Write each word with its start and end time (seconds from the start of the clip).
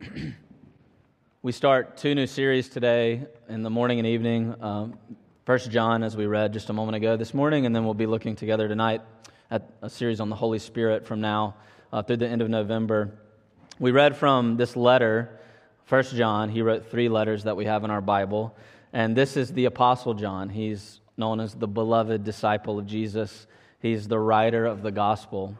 we 1.42 1.52
start 1.52 1.96
two 1.96 2.14
new 2.14 2.26
series 2.26 2.68
today 2.68 3.26
in 3.48 3.62
the 3.62 3.70
morning 3.70 3.98
and 3.98 4.06
evening. 4.06 4.54
Um, 4.60 4.98
First 5.44 5.70
John, 5.70 6.02
as 6.02 6.16
we 6.16 6.26
read 6.26 6.52
just 6.52 6.70
a 6.70 6.72
moment 6.72 6.96
ago 6.96 7.16
this 7.16 7.34
morning, 7.34 7.66
and 7.66 7.74
then 7.74 7.84
we'll 7.84 7.94
be 7.94 8.06
looking 8.06 8.36
together 8.36 8.68
tonight 8.68 9.02
at 9.50 9.68
a 9.82 9.90
series 9.90 10.20
on 10.20 10.28
the 10.28 10.36
Holy 10.36 10.58
Spirit 10.58 11.06
from 11.06 11.20
now 11.20 11.56
uh, 11.92 12.02
through 12.02 12.18
the 12.18 12.28
end 12.28 12.42
of 12.42 12.48
November. 12.48 13.10
We 13.78 13.90
read 13.90 14.16
from 14.16 14.56
this 14.56 14.76
letter, 14.76 15.40
First 15.86 16.14
John. 16.14 16.48
He 16.48 16.62
wrote 16.62 16.90
three 16.90 17.08
letters 17.08 17.44
that 17.44 17.56
we 17.56 17.64
have 17.64 17.82
in 17.82 17.90
our 17.90 18.02
Bible, 18.02 18.54
and 18.92 19.16
this 19.16 19.36
is 19.36 19.52
the 19.52 19.64
Apostle 19.64 20.14
John. 20.14 20.48
He's 20.48 21.00
known 21.16 21.40
as 21.40 21.54
the 21.54 21.68
beloved 21.68 22.24
disciple 22.24 22.78
of 22.78 22.86
Jesus. 22.86 23.46
He's 23.80 24.06
the 24.06 24.18
writer 24.18 24.64
of 24.64 24.82
the 24.82 24.92
gospel. 24.92 25.56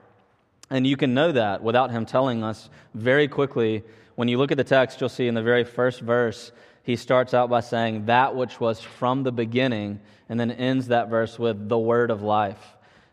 And 0.70 0.86
you 0.86 0.96
can 0.96 1.14
know 1.14 1.32
that 1.32 1.62
without 1.62 1.90
him 1.90 2.04
telling 2.04 2.44
us 2.44 2.68
very 2.94 3.26
quickly. 3.26 3.84
When 4.18 4.26
you 4.26 4.36
look 4.36 4.50
at 4.50 4.58
the 4.58 4.64
text, 4.64 5.00
you'll 5.00 5.10
see 5.10 5.28
in 5.28 5.34
the 5.34 5.42
very 5.44 5.62
first 5.62 6.00
verse, 6.00 6.50
he 6.82 6.96
starts 6.96 7.34
out 7.34 7.48
by 7.48 7.60
saying, 7.60 8.06
That 8.06 8.34
which 8.34 8.58
was 8.58 8.80
from 8.80 9.22
the 9.22 9.30
beginning, 9.30 10.00
and 10.28 10.40
then 10.40 10.50
ends 10.50 10.88
that 10.88 11.08
verse 11.08 11.38
with 11.38 11.68
the 11.68 11.78
word 11.78 12.10
of 12.10 12.20
life. 12.20 12.58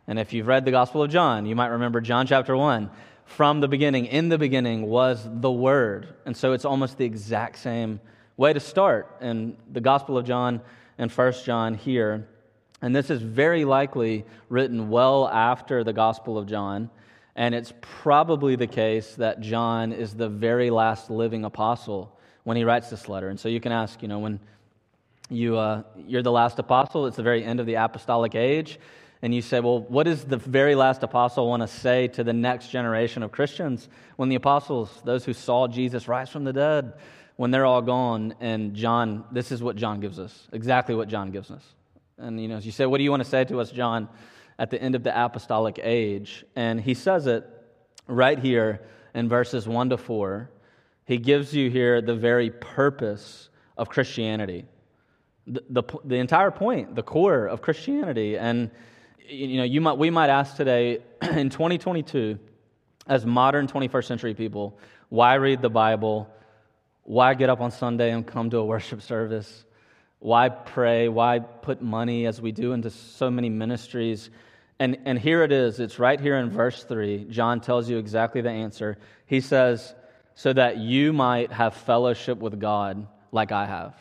And 0.08 0.18
if 0.18 0.34
you've 0.34 0.48
read 0.48 0.66
the 0.66 0.72
Gospel 0.72 1.04
of 1.04 1.12
John, 1.12 1.46
you 1.46 1.56
might 1.56 1.68
remember 1.68 2.02
John 2.02 2.26
chapter 2.26 2.58
1. 2.58 2.90
From 3.26 3.60
the 3.60 3.68
beginning, 3.68 4.08
in 4.08 4.30
the 4.30 4.40
beginning 4.40 4.88
was 4.88 5.30
the 5.32 5.52
Word. 5.52 6.08
And 6.26 6.36
so 6.36 6.54
it's 6.54 6.66
almost 6.66 6.98
the 6.98 7.06
exact 7.06 7.60
same 7.60 8.00
way 8.36 8.54
to 8.54 8.60
start 8.60 9.16
in 9.22 9.58
the 9.72 9.82
Gospel 9.82 10.18
of 10.18 10.26
John 10.26 10.60
and 10.98 11.12
First 11.12 11.46
John 11.46 11.76
here. 11.76 12.28
And 12.82 12.96
this 12.96 13.12
is 13.12 13.22
very 13.22 13.64
likely 13.64 14.26
written 14.50 14.90
well 14.90 15.28
after 15.28 15.84
the 15.84 15.94
Gospel 15.94 16.36
of 16.40 16.48
John. 16.48 16.90
And 17.36 17.54
it's 17.54 17.74
probably 17.82 18.56
the 18.56 18.68
case 18.68 19.16
that 19.16 19.42
John 19.42 19.92
is 19.92 20.14
the 20.14 20.30
very 20.30 20.70
last 20.70 21.10
living 21.10 21.44
apostle 21.44 22.18
when 22.44 22.56
he 22.56 22.64
writes 22.64 22.90
this 22.90 23.10
letter. 23.10 23.30
And 23.30 23.40
so 23.40 23.50
you 23.50 23.60
can 23.60 23.72
ask, 23.72 24.02
you 24.02 24.08
know, 24.08 24.20
when 24.20 24.40
you, 25.30 25.58
uh, 25.58 25.84
you're 25.98 26.22
the 26.22 26.32
last 26.32 26.60
apostle, 26.60 27.08
it's 27.08 27.18
the 27.18 27.24
very 27.24 27.44
end 27.44 27.60
of 27.60 27.66
the 27.66 27.76
apostolic 27.76 28.36
age. 28.36 28.80
And 29.22 29.34
you 29.34 29.42
say, 29.42 29.60
well, 29.60 29.82
what 29.82 30.04
does 30.04 30.24
the 30.24 30.38
very 30.38 30.76
last 30.76 31.02
apostle 31.04 31.50
want 31.50 31.62
to 31.62 31.68
say 31.68 32.08
to 32.10 32.24
the 32.24 32.34
next 32.34 32.70
generation 32.70 33.24
of 33.24 33.32
Christians 33.32 33.90
when 34.18 34.30
the 34.30 34.36
apostles, 34.36 35.02
those 35.04 35.26
who 35.26 35.34
saw 35.34 35.68
Jesus 35.68 36.08
rise 36.08 36.30
from 36.30 36.44
the 36.44 36.54
dead, 36.54 36.94
when 37.36 37.52
they're 37.52 37.66
all 37.66 37.82
gone? 37.82 38.36
And 38.40 38.76
John, 38.76 39.26
this 39.32 39.52
is 39.52 39.64
what 39.64 39.76
John 39.76 40.00
gives 40.00 40.20
us, 40.20 40.48
exactly 40.54 40.96
what 40.96 41.08
John 41.08 41.32
gives 41.32 41.50
us. 41.50 41.64
And, 42.18 42.40
you 42.40 42.48
know, 42.48 42.60
you 42.60 42.72
say, 42.72 42.86
what 42.86 43.00
do 43.00 43.04
you 43.04 43.12
want 43.12 43.24
to 43.24 43.30
say 43.30 43.44
to 43.46 43.60
us, 43.60 43.72
John? 43.72 44.08
At 44.58 44.70
the 44.70 44.82
end 44.82 44.96
of 44.96 45.04
the 45.04 45.26
apostolic 45.26 45.80
age. 45.82 46.46
And 46.56 46.80
he 46.80 46.94
says 46.94 47.28
it 47.28 47.46
right 48.08 48.40
here 48.40 48.82
in 49.14 49.28
verses 49.28 49.68
1 49.68 49.90
to 49.90 49.98
4. 49.98 50.50
He 51.06 51.18
gives 51.18 51.54
you 51.54 51.70
here 51.70 52.02
the 52.02 52.16
very 52.16 52.50
purpose 52.50 53.50
of 53.78 53.90
Christianity, 53.90 54.66
the, 55.46 55.64
the, 55.70 55.84
the 56.04 56.16
entire 56.16 56.52
point, 56.52 56.96
the 56.96 57.04
core 57.04 57.46
of 57.48 57.62
Christianity. 57.62 58.38
And 58.38 58.72
you 59.28 59.58
know, 59.58 59.64
you 59.64 59.82
might, 59.82 59.98
we 59.98 60.10
might 60.10 60.30
ask 60.30 60.56
today 60.56 61.00
in 61.22 61.50
2022, 61.50 62.40
as 63.08 63.26
modern 63.26 63.68
21st 63.68 64.06
century 64.06 64.34
people, 64.34 64.80
why 65.10 65.36
read 65.36 65.62
the 65.62 65.70
Bible? 65.70 66.30
Why 67.04 67.34
get 67.36 67.50
up 67.50 67.62
on 67.62 67.70
Sunday 67.70 68.12
and 68.12 68.26
come 68.26 68.50
to 68.50 68.58
a 68.58 68.66
worship 68.66 69.02
service? 69.02 69.65
Why 70.26 70.50
pray? 70.50 71.08
Why 71.08 71.38
put 71.38 71.84
money 71.84 72.26
as 72.26 72.42
we 72.42 72.52
do 72.52 72.74
into 72.74 72.90
so 72.90 73.30
many 73.30 73.48
ministries? 73.48 74.32
And, 74.80 74.98
and 75.06 75.20
here 75.20 75.44
it 75.44 75.52
is. 75.52 75.80
It's 75.80 76.00
right 76.00 76.20
here 76.20 76.38
in 76.38 76.50
verse 76.50 76.84
3. 76.84 77.26
John 77.26 77.62
tells 77.62 77.88
you 77.88 78.00
exactly 78.00 78.42
the 78.42 78.50
answer. 78.50 78.98
He 79.28 79.40
says, 79.40 79.94
So 80.34 80.52
that 80.52 80.78
you 80.78 81.14
might 81.14 81.52
have 81.52 81.76
fellowship 81.76 82.40
with 82.40 82.60
God 82.60 83.06
like 83.32 83.52
I 83.52 83.68
have. 83.68 83.94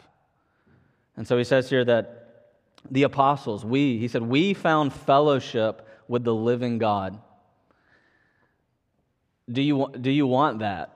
And 1.15 1.29
so 1.29 1.37
he 1.37 1.45
says 1.45 1.69
here 1.69 1.85
that 1.85 2.55
the 2.91 3.03
apostles, 3.03 3.63
we, 3.63 3.99
he 3.99 4.09
said, 4.09 4.23
we 4.23 4.55
found 4.55 4.95
fellowship 4.95 5.87
with 6.09 6.25
the 6.25 6.35
living 6.35 6.79
God. 6.79 7.21
Do 9.53 9.61
you, 9.61 9.93
do 10.01 10.11
you 10.11 10.27
want 10.27 10.61
that? 10.61 10.94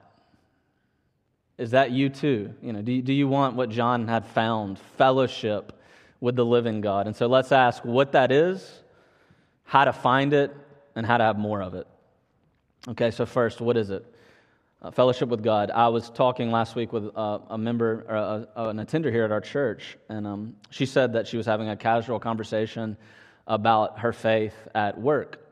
Is 1.59 1.73
that 1.73 1.91
you 1.91 2.09
too? 2.09 2.55
You 2.63 2.73
know, 2.73 2.83
do, 2.83 2.93
you, 2.93 3.03
do 3.03 3.13
you 3.13 3.29
want 3.29 3.57
what 3.57 3.69
John 3.69 4.09
had 4.09 4.25
found, 4.27 4.79
fellowship 4.97 5.73
with 6.21 6.37
the 6.37 6.45
living 6.45 6.81
God? 6.81 7.07
And 7.07 7.15
so 7.15 7.27
let's 7.27 7.53
ask 7.53 7.85
what 7.85 8.13
that 8.13 8.33
is 8.33 8.83
how 9.69 9.85
to 9.85 9.93
find 9.93 10.33
it, 10.33 10.51
and 10.97 11.05
how 11.05 11.19
to 11.19 11.25
have 11.25 11.39
more 11.39 11.61
of 11.61 11.75
it. 11.75 11.87
Okay, 12.89 13.11
so 13.11 13.27
first, 13.27 13.61
what 13.61 13.77
is 13.77 13.91
it? 13.91 14.03
Uh, 14.81 14.91
fellowship 14.91 15.29
with 15.29 15.43
God. 15.43 15.71
I 15.71 15.89
was 15.89 16.09
talking 16.09 16.51
last 16.51 16.75
week 16.75 16.91
with 16.91 17.11
uh, 17.15 17.41
a 17.51 17.59
member, 17.59 18.49
a, 18.57 18.69
an 18.69 18.79
attender 18.79 19.11
here 19.11 19.25
at 19.25 19.31
our 19.31 19.43
church, 19.43 19.99
and 20.09 20.27
um, 20.27 20.57
she 20.71 20.87
said 20.87 21.13
that 21.13 21.27
she 21.27 21.37
was 21.37 21.45
having 21.45 21.69
a 21.69 21.77
casual 21.77 22.19
conversation 22.19 22.97
about 23.47 23.99
her 23.99 24.13
faith 24.13 24.55
at 24.75 24.99
work. 24.99 25.45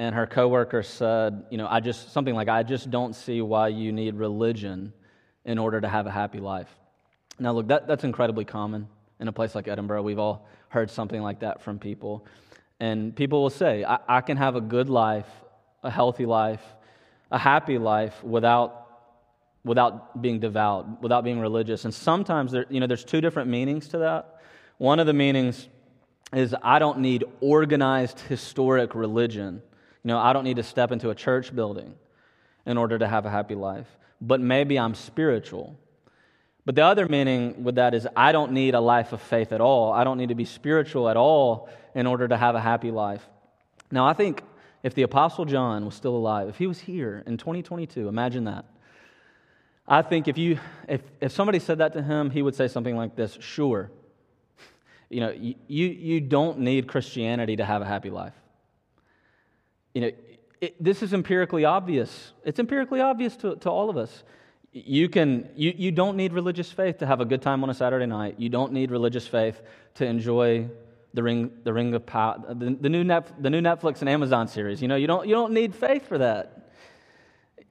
And 0.00 0.12
her 0.12 0.26
coworker 0.26 0.82
said, 0.82 1.44
you 1.50 1.58
know, 1.58 1.68
I 1.70 1.78
just, 1.78 2.12
something 2.12 2.34
like, 2.34 2.48
I 2.48 2.64
just 2.64 2.90
don't 2.90 3.14
see 3.14 3.42
why 3.42 3.68
you 3.68 3.92
need 3.92 4.16
religion 4.16 4.92
in 5.44 5.58
order 5.58 5.80
to 5.80 5.88
have 5.88 6.06
a 6.06 6.10
happy 6.10 6.38
life. 6.38 6.68
Now, 7.38 7.52
look, 7.52 7.68
that, 7.68 7.86
that's 7.86 8.04
incredibly 8.04 8.44
common 8.44 8.88
in 9.20 9.28
a 9.28 9.32
place 9.32 9.54
like 9.54 9.68
Edinburgh. 9.68 10.02
We've 10.02 10.18
all 10.18 10.48
heard 10.68 10.90
something 10.90 11.20
like 11.20 11.40
that 11.40 11.62
from 11.62 11.78
people. 11.78 12.26
And 12.80 13.14
people 13.14 13.42
will 13.42 13.50
say, 13.50 13.84
I, 13.84 13.98
I 14.08 14.20
can 14.20 14.36
have 14.36 14.56
a 14.56 14.60
good 14.60 14.88
life, 14.88 15.28
a 15.82 15.90
healthy 15.90 16.26
life, 16.26 16.62
a 17.30 17.38
happy 17.38 17.78
life 17.78 18.22
without, 18.22 18.86
without 19.64 20.20
being 20.20 20.40
devout, 20.40 21.02
without 21.02 21.24
being 21.24 21.40
religious. 21.40 21.84
And 21.84 21.94
sometimes 21.94 22.52
there, 22.52 22.66
you 22.68 22.80
know, 22.80 22.86
there's 22.86 23.04
two 23.04 23.20
different 23.20 23.48
meanings 23.48 23.88
to 23.88 23.98
that. 23.98 24.40
One 24.78 25.00
of 25.00 25.06
the 25.06 25.12
meanings 25.12 25.68
is 26.32 26.54
I 26.62 26.78
don't 26.78 26.98
need 26.98 27.24
organized 27.40 28.20
historic 28.20 28.94
religion. 28.94 29.62
You 30.02 30.08
know, 30.08 30.18
I 30.18 30.32
don't 30.32 30.44
need 30.44 30.56
to 30.56 30.62
step 30.62 30.92
into 30.92 31.10
a 31.10 31.14
church 31.14 31.54
building 31.54 31.94
in 32.66 32.78
order 32.78 32.98
to 32.98 33.06
have 33.06 33.26
a 33.26 33.30
happy 33.30 33.54
life. 33.54 33.86
But 34.22 34.40
maybe 34.40 34.78
I'm 34.78 34.94
spiritual. 34.94 35.76
But 36.64 36.76
the 36.76 36.84
other 36.84 37.08
meaning 37.08 37.64
with 37.64 37.74
that 37.74 37.92
is 37.92 38.06
I 38.16 38.30
don't 38.30 38.52
need 38.52 38.74
a 38.74 38.80
life 38.80 39.12
of 39.12 39.20
faith 39.20 39.52
at 39.52 39.60
all. 39.60 39.92
I 39.92 40.04
don't 40.04 40.16
need 40.16 40.28
to 40.28 40.36
be 40.36 40.44
spiritual 40.44 41.08
at 41.08 41.16
all 41.16 41.68
in 41.94 42.06
order 42.06 42.28
to 42.28 42.36
have 42.36 42.54
a 42.54 42.60
happy 42.60 42.92
life. 42.92 43.28
Now, 43.90 44.06
I 44.06 44.12
think 44.12 44.42
if 44.84 44.94
the 44.94 45.02
Apostle 45.02 45.44
John 45.44 45.84
was 45.84 45.96
still 45.96 46.14
alive, 46.14 46.48
if 46.48 46.56
he 46.56 46.68
was 46.68 46.78
here 46.78 47.24
in 47.26 47.36
2022, 47.36 48.06
imagine 48.06 48.44
that. 48.44 48.64
I 49.88 50.02
think 50.02 50.28
if, 50.28 50.38
you, 50.38 50.60
if, 50.88 51.02
if 51.20 51.32
somebody 51.32 51.58
said 51.58 51.78
that 51.78 51.92
to 51.94 52.02
him, 52.02 52.30
he 52.30 52.42
would 52.42 52.54
say 52.54 52.68
something 52.68 52.96
like 52.96 53.16
this 53.16 53.36
Sure, 53.40 53.90
you 55.10 55.20
know, 55.20 55.30
you, 55.32 55.56
you 55.88 56.20
don't 56.20 56.60
need 56.60 56.86
Christianity 56.86 57.56
to 57.56 57.64
have 57.64 57.82
a 57.82 57.84
happy 57.84 58.08
life. 58.08 58.32
You 59.94 60.00
know, 60.00 60.10
it, 60.62 60.82
this 60.82 61.02
is 61.02 61.12
empirically 61.12 61.64
obvious. 61.64 62.32
It's 62.44 62.60
empirically 62.60 63.00
obvious 63.00 63.36
to, 63.38 63.56
to 63.56 63.68
all 63.68 63.90
of 63.90 63.96
us. 63.96 64.22
You 64.72 65.08
can 65.08 65.50
you, 65.56 65.74
you 65.76 65.90
don't 65.90 66.16
need 66.16 66.32
religious 66.32 66.70
faith 66.70 66.98
to 66.98 67.06
have 67.06 67.20
a 67.20 67.26
good 67.26 67.42
time 67.42 67.62
on 67.62 67.68
a 67.68 67.74
saturday 67.74 68.06
night. 68.06 68.36
You 68.38 68.48
don't 68.48 68.72
need 68.72 68.90
religious 68.90 69.26
faith 69.26 69.60
to 69.96 70.06
enjoy 70.06 70.68
the 71.12 71.22
ring 71.22 71.50
the 71.64 71.72
ring 71.72 71.92
of 71.94 72.06
power 72.06 72.40
the, 72.48 72.76
the, 72.80 72.88
new 72.88 73.04
Net, 73.04 73.42
the 73.42 73.50
new 73.50 73.60
netflix 73.60 74.00
and 74.00 74.08
amazon 74.08 74.48
series. 74.48 74.80
You 74.80 74.88
know 74.88 74.96
you 74.96 75.06
don't 75.06 75.28
you 75.28 75.34
don't 75.34 75.52
need 75.52 75.74
faith 75.74 76.06
for 76.06 76.16
that. 76.18 76.70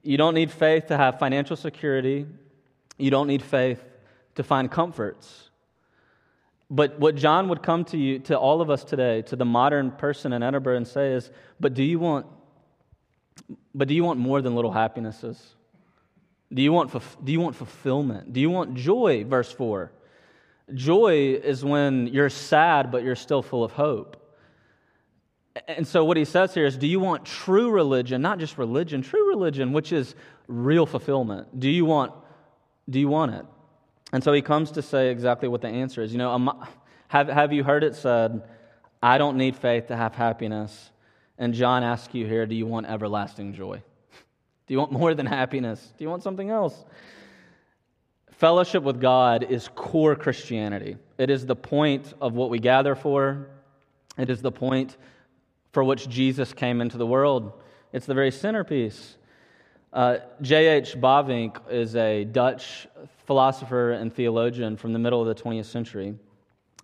You 0.04 0.16
don't 0.16 0.34
need 0.34 0.52
faith 0.52 0.86
to 0.88 0.96
have 0.96 1.18
financial 1.18 1.56
security. 1.56 2.26
You 2.98 3.10
don't 3.10 3.26
need 3.26 3.42
faith 3.42 3.82
to 4.34 4.44
find 4.44 4.70
comforts. 4.70 5.50
But 6.70 7.00
what 7.00 7.16
john 7.16 7.48
would 7.48 7.64
come 7.64 7.84
to 7.86 7.98
you 7.98 8.20
to 8.20 8.38
all 8.38 8.60
of 8.60 8.70
us 8.70 8.84
today 8.84 9.22
to 9.22 9.34
the 9.34 9.44
modern 9.44 9.90
person 9.90 10.32
in 10.32 10.42
edinburgh 10.42 10.76
and 10.76 10.86
say 10.86 11.14
is 11.14 11.30
but 11.58 11.74
do 11.74 11.82
you 11.82 11.98
want 11.98 12.26
but 13.74 13.88
do 13.88 13.94
you 13.94 14.04
want 14.04 14.18
more 14.18 14.42
than 14.42 14.54
little 14.54 14.72
happinesses 14.72 15.54
do 16.52 16.62
you 16.62 16.72
want, 16.72 16.92
do 17.24 17.32
you 17.32 17.40
want 17.40 17.56
fulfillment? 17.56 18.32
Do 18.32 18.40
you 18.40 18.50
want 18.50 18.74
joy? 18.74 19.24
Verse 19.24 19.50
4. 19.50 19.90
Joy 20.74 21.40
is 21.42 21.64
when 21.64 22.08
you're 22.08 22.30
sad, 22.30 22.90
but 22.90 23.02
you're 23.02 23.16
still 23.16 23.42
full 23.42 23.64
of 23.64 23.72
hope. 23.72 24.18
And 25.68 25.86
so, 25.86 26.04
what 26.04 26.16
he 26.16 26.24
says 26.24 26.54
here 26.54 26.66
is 26.66 26.76
Do 26.76 26.86
you 26.86 27.00
want 27.00 27.24
true 27.24 27.70
religion, 27.70 28.22
not 28.22 28.38
just 28.38 28.58
religion, 28.58 29.02
true 29.02 29.28
religion, 29.28 29.72
which 29.72 29.92
is 29.92 30.14
real 30.46 30.86
fulfillment? 30.86 31.58
Do 31.58 31.68
you 31.68 31.84
want, 31.84 32.12
do 32.88 32.98
you 32.98 33.08
want 33.08 33.34
it? 33.34 33.44
And 34.12 34.24
so, 34.24 34.32
he 34.32 34.40
comes 34.40 34.70
to 34.72 34.82
say 34.82 35.10
exactly 35.10 35.48
what 35.48 35.60
the 35.60 35.68
answer 35.68 36.02
is. 36.02 36.12
You 36.12 36.18
know, 36.18 36.64
have, 37.08 37.28
have 37.28 37.52
you 37.52 37.64
heard 37.64 37.84
it 37.84 37.94
said, 37.94 38.42
I 39.02 39.18
don't 39.18 39.36
need 39.36 39.56
faith 39.56 39.88
to 39.88 39.96
have 39.96 40.14
happiness? 40.14 40.90
And 41.38 41.54
John 41.54 41.82
asks 41.82 42.14
you 42.14 42.26
here, 42.26 42.46
Do 42.46 42.54
you 42.54 42.66
want 42.66 42.86
everlasting 42.86 43.54
joy? 43.54 43.82
Do 44.66 44.74
you 44.74 44.78
want 44.78 44.92
more 44.92 45.14
than 45.14 45.26
happiness? 45.26 45.92
Do 45.96 46.04
you 46.04 46.10
want 46.10 46.22
something 46.22 46.50
else? 46.50 46.84
Fellowship 48.32 48.82
with 48.82 49.00
God 49.00 49.44
is 49.44 49.68
core 49.74 50.16
Christianity. 50.16 50.96
It 51.18 51.30
is 51.30 51.46
the 51.46 51.54
point 51.54 52.12
of 52.20 52.34
what 52.34 52.50
we 52.50 52.58
gather 52.58 52.94
for, 52.94 53.48
it 54.18 54.28
is 54.28 54.42
the 54.42 54.52
point 54.52 54.96
for 55.72 55.82
which 55.82 56.08
Jesus 56.08 56.52
came 56.52 56.80
into 56.80 56.98
the 56.98 57.06
world. 57.06 57.52
It's 57.92 58.06
the 58.06 58.14
very 58.14 58.30
centerpiece. 58.30 59.16
Uh, 59.92 60.18
J.H. 60.40 60.96
Bavinck 61.00 61.58
is 61.70 61.94
a 61.96 62.24
Dutch 62.24 62.86
philosopher 63.26 63.92
and 63.92 64.12
theologian 64.12 64.76
from 64.76 64.92
the 64.92 64.98
middle 64.98 65.20
of 65.20 65.34
the 65.34 65.42
20th 65.42 65.66
century. 65.66 66.14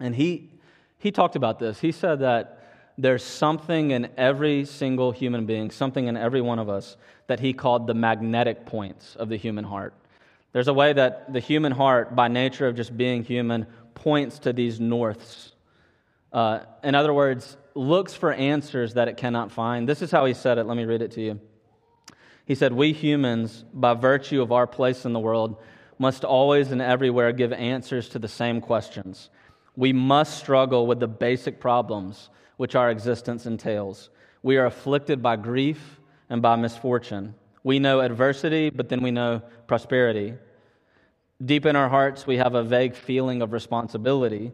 And 0.00 0.14
he, 0.14 0.50
he 0.98 1.10
talked 1.10 1.36
about 1.36 1.58
this. 1.58 1.80
He 1.80 1.92
said 1.92 2.20
that 2.20 2.57
there's 2.98 3.22
something 3.22 3.92
in 3.92 4.08
every 4.16 4.64
single 4.64 5.12
human 5.12 5.46
being, 5.46 5.70
something 5.70 6.08
in 6.08 6.16
every 6.16 6.40
one 6.40 6.58
of 6.58 6.68
us, 6.68 6.96
that 7.28 7.38
he 7.38 7.52
called 7.52 7.86
the 7.86 7.94
magnetic 7.94 8.66
points 8.66 9.14
of 9.14 9.28
the 9.28 9.36
human 9.36 9.64
heart. 9.64 9.94
There's 10.52 10.66
a 10.66 10.74
way 10.74 10.92
that 10.92 11.32
the 11.32 11.38
human 11.38 11.70
heart, 11.70 12.16
by 12.16 12.26
nature 12.26 12.66
of 12.66 12.74
just 12.74 12.96
being 12.96 13.22
human, 13.22 13.66
points 13.94 14.40
to 14.40 14.52
these 14.52 14.80
norths. 14.80 15.52
Uh, 16.32 16.60
in 16.82 16.96
other 16.96 17.14
words, 17.14 17.56
looks 17.74 18.14
for 18.14 18.32
answers 18.32 18.94
that 18.94 19.06
it 19.06 19.16
cannot 19.16 19.52
find. 19.52 19.88
This 19.88 20.02
is 20.02 20.10
how 20.10 20.24
he 20.24 20.34
said 20.34 20.58
it. 20.58 20.64
Let 20.64 20.76
me 20.76 20.84
read 20.84 21.02
it 21.02 21.12
to 21.12 21.20
you. 21.20 21.40
He 22.46 22.56
said, 22.56 22.72
We 22.72 22.92
humans, 22.92 23.64
by 23.72 23.94
virtue 23.94 24.42
of 24.42 24.50
our 24.50 24.66
place 24.66 25.04
in 25.04 25.12
the 25.12 25.20
world, 25.20 25.62
must 25.98 26.24
always 26.24 26.72
and 26.72 26.82
everywhere 26.82 27.30
give 27.32 27.52
answers 27.52 28.08
to 28.10 28.18
the 28.18 28.28
same 28.28 28.60
questions. 28.60 29.30
We 29.76 29.92
must 29.92 30.38
struggle 30.38 30.86
with 30.86 30.98
the 30.98 31.06
basic 31.06 31.60
problems 31.60 32.30
which 32.58 32.74
our 32.74 32.90
existence 32.90 33.46
entails. 33.46 34.10
We 34.42 34.58
are 34.58 34.66
afflicted 34.66 35.22
by 35.22 35.36
grief 35.36 36.00
and 36.28 36.42
by 36.42 36.56
misfortune. 36.56 37.34
We 37.64 37.78
know 37.78 38.00
adversity, 38.00 38.68
but 38.68 38.88
then 38.88 39.02
we 39.02 39.10
know 39.10 39.42
prosperity. 39.66 40.34
Deep 41.42 41.66
in 41.66 41.76
our 41.76 41.88
hearts, 41.88 42.26
we 42.26 42.36
have 42.36 42.54
a 42.54 42.62
vague 42.62 42.94
feeling 42.94 43.42
of 43.42 43.52
responsibility. 43.52 44.52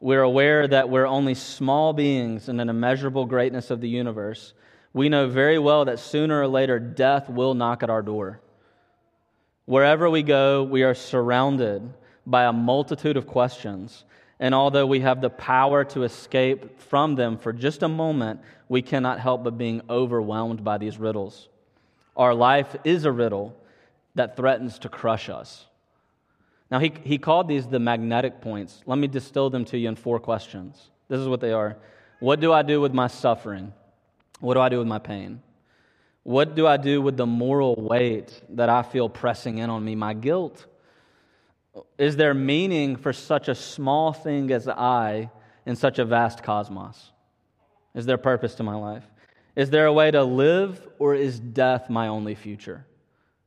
We're 0.00 0.22
aware 0.22 0.68
that 0.68 0.90
we're 0.90 1.06
only 1.06 1.34
small 1.34 1.92
beings 1.92 2.48
in 2.48 2.60
an 2.60 2.68
immeasurable 2.68 3.24
greatness 3.24 3.70
of 3.70 3.80
the 3.80 3.88
universe. 3.88 4.52
We 4.92 5.08
know 5.08 5.26
very 5.28 5.58
well 5.58 5.86
that 5.86 5.98
sooner 5.98 6.40
or 6.40 6.48
later 6.48 6.78
death 6.78 7.28
will 7.28 7.54
knock 7.54 7.82
at 7.82 7.90
our 7.90 8.02
door. 8.02 8.40
Wherever 9.64 10.08
we 10.08 10.22
go, 10.22 10.64
we 10.64 10.82
are 10.82 10.94
surrounded 10.94 11.94
by 12.26 12.44
a 12.44 12.52
multitude 12.52 13.16
of 13.16 13.26
questions. 13.26 14.04
And 14.40 14.54
although 14.54 14.86
we 14.86 15.00
have 15.00 15.20
the 15.20 15.30
power 15.30 15.84
to 15.86 16.04
escape 16.04 16.80
from 16.80 17.16
them 17.16 17.38
for 17.38 17.52
just 17.52 17.82
a 17.82 17.88
moment, 17.88 18.40
we 18.68 18.82
cannot 18.82 19.18
help 19.18 19.42
but 19.44 19.58
being 19.58 19.82
overwhelmed 19.90 20.62
by 20.62 20.78
these 20.78 20.98
riddles. 20.98 21.48
Our 22.16 22.34
life 22.34 22.76
is 22.84 23.04
a 23.04 23.12
riddle 23.12 23.56
that 24.14 24.36
threatens 24.36 24.78
to 24.80 24.88
crush 24.88 25.28
us. 25.28 25.66
Now, 26.70 26.78
he, 26.78 26.92
he 27.02 27.18
called 27.18 27.48
these 27.48 27.66
the 27.66 27.78
magnetic 27.78 28.40
points. 28.40 28.82
Let 28.86 28.98
me 28.98 29.06
distill 29.06 29.50
them 29.50 29.64
to 29.66 29.78
you 29.78 29.88
in 29.88 29.96
four 29.96 30.20
questions. 30.20 30.90
This 31.08 31.20
is 31.20 31.28
what 31.28 31.40
they 31.40 31.52
are 31.52 31.76
What 32.20 32.40
do 32.40 32.52
I 32.52 32.62
do 32.62 32.80
with 32.80 32.92
my 32.92 33.06
suffering? 33.06 33.72
What 34.40 34.54
do 34.54 34.60
I 34.60 34.68
do 34.68 34.78
with 34.78 34.86
my 34.86 34.98
pain? 34.98 35.40
What 36.22 36.54
do 36.54 36.66
I 36.66 36.76
do 36.76 37.00
with 37.00 37.16
the 37.16 37.26
moral 37.26 37.74
weight 37.74 38.42
that 38.50 38.68
I 38.68 38.82
feel 38.82 39.08
pressing 39.08 39.58
in 39.58 39.70
on 39.70 39.84
me, 39.84 39.94
my 39.94 40.12
guilt? 40.14 40.66
Is 41.98 42.16
there 42.16 42.34
meaning 42.34 42.96
for 42.96 43.12
such 43.12 43.48
a 43.48 43.54
small 43.54 44.12
thing 44.12 44.50
as 44.50 44.68
I 44.68 45.30
in 45.66 45.76
such 45.76 45.98
a 45.98 46.04
vast 46.04 46.42
cosmos? 46.42 47.12
Is 47.94 48.06
there 48.06 48.18
purpose 48.18 48.54
to 48.56 48.62
my 48.62 48.74
life? 48.74 49.04
Is 49.56 49.70
there 49.70 49.86
a 49.86 49.92
way 49.92 50.10
to 50.10 50.22
live, 50.22 50.86
or 50.98 51.14
is 51.14 51.40
death 51.40 51.90
my 51.90 52.08
only 52.08 52.34
future? 52.34 52.86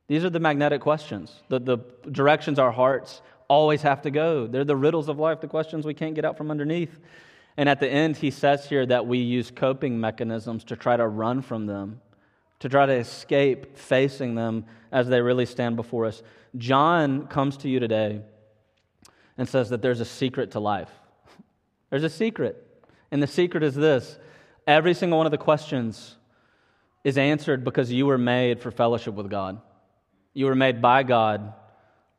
These 0.08 0.24
are 0.24 0.30
the 0.30 0.40
magnetic 0.40 0.82
questions, 0.82 1.42
the, 1.48 1.58
the 1.58 1.78
directions 2.10 2.58
our 2.58 2.72
hearts 2.72 3.22
always 3.48 3.82
have 3.82 4.02
to 4.02 4.10
go. 4.10 4.46
They're 4.46 4.64
the 4.64 4.76
riddles 4.76 5.08
of 5.08 5.18
life, 5.18 5.40
the 5.40 5.48
questions 5.48 5.86
we 5.86 5.94
can't 5.94 6.14
get 6.14 6.24
out 6.24 6.36
from 6.36 6.50
underneath. 6.50 6.98
And 7.56 7.68
at 7.68 7.80
the 7.80 7.88
end, 7.88 8.16
he 8.16 8.30
says 8.30 8.68
here 8.68 8.86
that 8.86 9.06
we 9.06 9.18
use 9.18 9.50
coping 9.50 10.00
mechanisms 10.00 10.64
to 10.64 10.76
try 10.76 10.96
to 10.96 11.06
run 11.06 11.42
from 11.42 11.66
them 11.66 12.00
to 12.62 12.68
try 12.68 12.86
to 12.86 12.92
escape 12.92 13.76
facing 13.76 14.36
them 14.36 14.64
as 14.92 15.08
they 15.08 15.20
really 15.20 15.46
stand 15.46 15.74
before 15.74 16.06
us. 16.06 16.22
John 16.56 17.26
comes 17.26 17.56
to 17.58 17.68
you 17.68 17.80
today 17.80 18.20
and 19.36 19.48
says 19.48 19.70
that 19.70 19.82
there's 19.82 19.98
a 19.98 20.04
secret 20.04 20.52
to 20.52 20.60
life. 20.60 20.90
There's 21.90 22.04
a 22.04 22.08
secret. 22.08 22.64
And 23.10 23.20
the 23.20 23.26
secret 23.26 23.64
is 23.64 23.74
this 23.74 24.16
every 24.64 24.94
single 24.94 25.18
one 25.18 25.26
of 25.26 25.32
the 25.32 25.38
questions 25.38 26.16
is 27.02 27.18
answered 27.18 27.64
because 27.64 27.90
you 27.90 28.06
were 28.06 28.16
made 28.16 28.60
for 28.60 28.70
fellowship 28.70 29.14
with 29.14 29.28
God. 29.28 29.60
You 30.32 30.46
were 30.46 30.54
made 30.54 30.80
by 30.80 31.02
God 31.02 31.54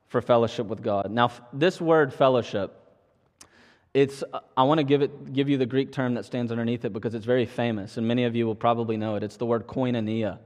for 0.07 0.22
fellowship 0.22 0.68
with 0.68 0.84
God. 0.84 1.10
Now, 1.10 1.31
this 1.54 1.80
word 1.80 2.13
fellowship 2.13 2.78
it's, 3.94 4.24
I 4.57 4.63
want 4.63 4.80
to 4.80 4.84
give, 4.84 5.01
it, 5.01 5.34
give 5.34 5.50
you 5.50 5.57
the 5.57 5.66
Greek 5.66 5.92
term 5.92 6.16
that 6.16 6.25
stands 6.25 6.51
underneath 6.51 6.84
it 6.84 6.94
because 6.94 7.13
it's 7.13 7.25
very 7.25 7.45
famous, 7.45 7.98
and 7.98 8.07
many 8.07 8.24
of 8.24 8.36
you 8.36 8.48
will 8.48 8.56
probably 8.56 8.98
know 8.98 9.16
it. 9.16 9.24
It's 9.24 9.38
the 9.38 9.45
word 9.45 9.68
koinonia. 9.68 10.40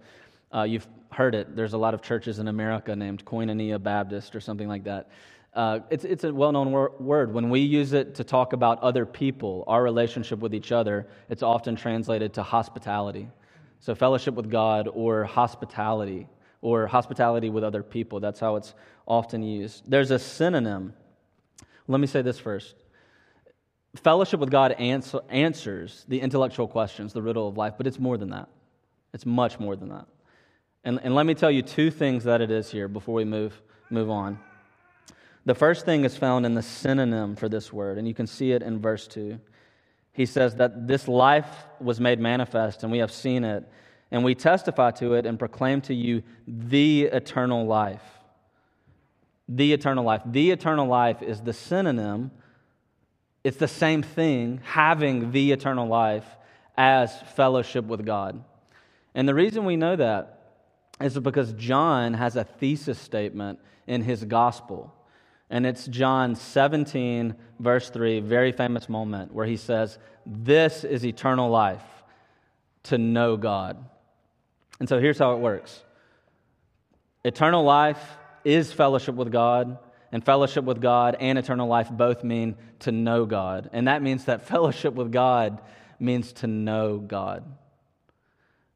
Uh, 0.53 0.63
you've 0.63 0.87
heard 1.11 1.33
it. 1.33 1.55
There's 1.55 1.73
a 1.73 1.77
lot 1.77 1.93
of 1.93 2.01
churches 2.01 2.39
in 2.39 2.47
America 2.47 2.95
named 2.95 3.23
Koinonia 3.23 3.81
Baptist 3.81 4.35
or 4.35 4.41
something 4.41 4.67
like 4.67 4.83
that. 4.83 5.09
Uh, 5.53 5.79
it's, 5.89 6.03
it's 6.03 6.23
a 6.23 6.33
well 6.33 6.51
known 6.51 6.71
wor- 6.71 6.93
word. 6.99 7.33
When 7.33 7.49
we 7.49 7.61
use 7.61 7.93
it 7.93 8.15
to 8.15 8.23
talk 8.23 8.53
about 8.53 8.81
other 8.83 9.05
people, 9.05 9.63
our 9.67 9.81
relationship 9.81 10.39
with 10.39 10.53
each 10.53 10.71
other, 10.71 11.07
it's 11.29 11.41
often 11.41 11.75
translated 11.75 12.33
to 12.33 12.43
hospitality. 12.43 13.29
So, 13.79 13.95
fellowship 13.95 14.35
with 14.35 14.51
God 14.51 14.89
or 14.93 15.23
hospitality 15.23 16.27
or 16.61 16.85
hospitality 16.87 17.49
with 17.49 17.63
other 17.63 17.81
people. 17.81 18.19
That's 18.19 18.39
how 18.39 18.55
it's 18.55 18.73
often 19.07 19.41
used. 19.41 19.89
There's 19.89 20.11
a 20.11 20.19
synonym. 20.19 20.93
Let 21.87 21.99
me 22.01 22.07
say 22.07 22.21
this 22.21 22.39
first 22.39 22.75
fellowship 23.97 24.39
with 24.39 24.51
God 24.51 24.73
answer, 24.73 25.19
answers 25.29 26.05
the 26.07 26.19
intellectual 26.21 26.67
questions, 26.67 27.13
the 27.13 27.21
riddle 27.21 27.47
of 27.47 27.57
life, 27.57 27.73
but 27.77 27.87
it's 27.87 27.99
more 27.99 28.17
than 28.17 28.29
that. 28.29 28.49
It's 29.13 29.25
much 29.25 29.59
more 29.59 29.75
than 29.75 29.89
that. 29.89 30.05
And, 30.83 30.99
and 31.03 31.15
let 31.15 31.25
me 31.25 31.33
tell 31.33 31.51
you 31.51 31.61
two 31.61 31.91
things 31.91 32.23
that 32.23 32.41
it 32.41 32.51
is 32.51 32.71
here 32.71 32.87
before 32.87 33.15
we 33.15 33.25
move, 33.25 33.61
move 33.89 34.09
on. 34.09 34.39
The 35.45 35.55
first 35.55 35.85
thing 35.85 36.03
is 36.03 36.17
found 36.17 36.45
in 36.45 36.55
the 36.55 36.61
synonym 36.61 37.35
for 37.35 37.49
this 37.49 37.71
word, 37.71 37.97
and 37.97 38.07
you 38.07 38.13
can 38.13 38.27
see 38.27 38.51
it 38.51 38.61
in 38.61 38.79
verse 38.79 39.07
2. 39.07 39.39
He 40.11 40.25
says 40.25 40.55
that 40.55 40.87
this 40.87 41.07
life 41.07 41.65
was 41.79 41.99
made 41.99 42.19
manifest, 42.19 42.83
and 42.83 42.91
we 42.91 42.97
have 42.99 43.11
seen 43.11 43.43
it, 43.43 43.63
and 44.11 44.23
we 44.23 44.35
testify 44.35 44.91
to 44.91 45.13
it 45.13 45.25
and 45.25 45.39
proclaim 45.39 45.81
to 45.81 45.93
you 45.93 46.23
the 46.47 47.03
eternal 47.03 47.65
life. 47.65 48.01
The 49.47 49.73
eternal 49.73 50.03
life. 50.03 50.21
The 50.25 50.51
eternal 50.51 50.87
life 50.87 51.21
is 51.21 51.41
the 51.41 51.53
synonym 51.53 52.31
it's 53.47 53.55
the 53.55 53.65
same 53.69 54.03
thing, 54.03 54.59
having 54.65 55.31
the 55.31 55.53
eternal 55.53 55.87
life, 55.87 56.25
as 56.77 57.17
fellowship 57.33 57.85
with 57.85 58.05
God. 58.05 58.43
And 59.15 59.25
the 59.25 59.33
reason 59.33 59.63
we 59.63 59.77
know 59.77 59.95
that 59.95 60.51
is 60.99 61.17
because 61.17 61.53
John 61.53 62.13
has 62.13 62.35
a 62.35 62.43
thesis 62.43 62.99
statement 62.99 63.59
in 63.87 64.01
his 64.01 64.25
gospel. 64.25 64.93
And 65.49 65.65
it's 65.65 65.85
John 65.87 66.35
17, 66.35 67.35
verse 67.57 67.89
3, 67.89 68.19
very 68.19 68.51
famous 68.51 68.89
moment 68.89 69.33
where 69.33 69.45
he 69.45 69.55
says, 69.55 69.97
This 70.25 70.83
is 70.83 71.05
eternal 71.05 71.49
life, 71.49 71.85
to 72.83 72.97
know 72.97 73.37
God. 73.37 73.77
And 74.81 74.89
so 74.89 74.99
here's 74.99 75.19
how 75.19 75.31
it 75.31 75.39
works 75.39 75.85
eternal 77.23 77.63
life 77.63 78.17
is 78.43 78.73
fellowship 78.73 79.15
with 79.15 79.31
God, 79.31 79.77
and 80.11 80.23
fellowship 80.23 80.63
with 80.63 80.81
God 80.81 81.15
and 81.19 81.37
eternal 81.37 81.67
life 81.67 81.89
both 81.91 82.23
mean 82.23 82.55
to 82.79 82.91
know 82.91 83.25
God. 83.25 83.69
And 83.73 83.87
that 83.87 84.01
means 84.01 84.25
that 84.25 84.41
fellowship 84.47 84.93
with 84.93 85.11
God 85.11 85.61
means 85.99 86.33
to 86.33 86.47
know 86.47 86.97
God. 86.97 87.43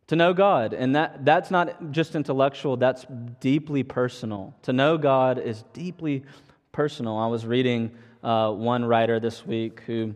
To 0.08 0.16
know 0.16 0.34
God. 0.34 0.74
And 0.74 0.96
that, 0.96 1.24
that's 1.24 1.52
not 1.52 1.92
just 1.92 2.16
intellectual, 2.16 2.76
that's 2.78 3.06
deeply 3.40 3.84
personal. 3.84 4.54
To 4.64 4.74
know 4.74 4.98
God 4.98 5.40
is 5.40 5.64
deeply 5.74 6.24
personal. 6.72 7.18
I 7.18 7.28
was 7.28 7.46
reading 7.46 7.92
uh, 8.24 8.52
one 8.52 8.84
writer 8.84 9.20
this 9.20 9.46
week 9.46 9.82
who 9.86 10.14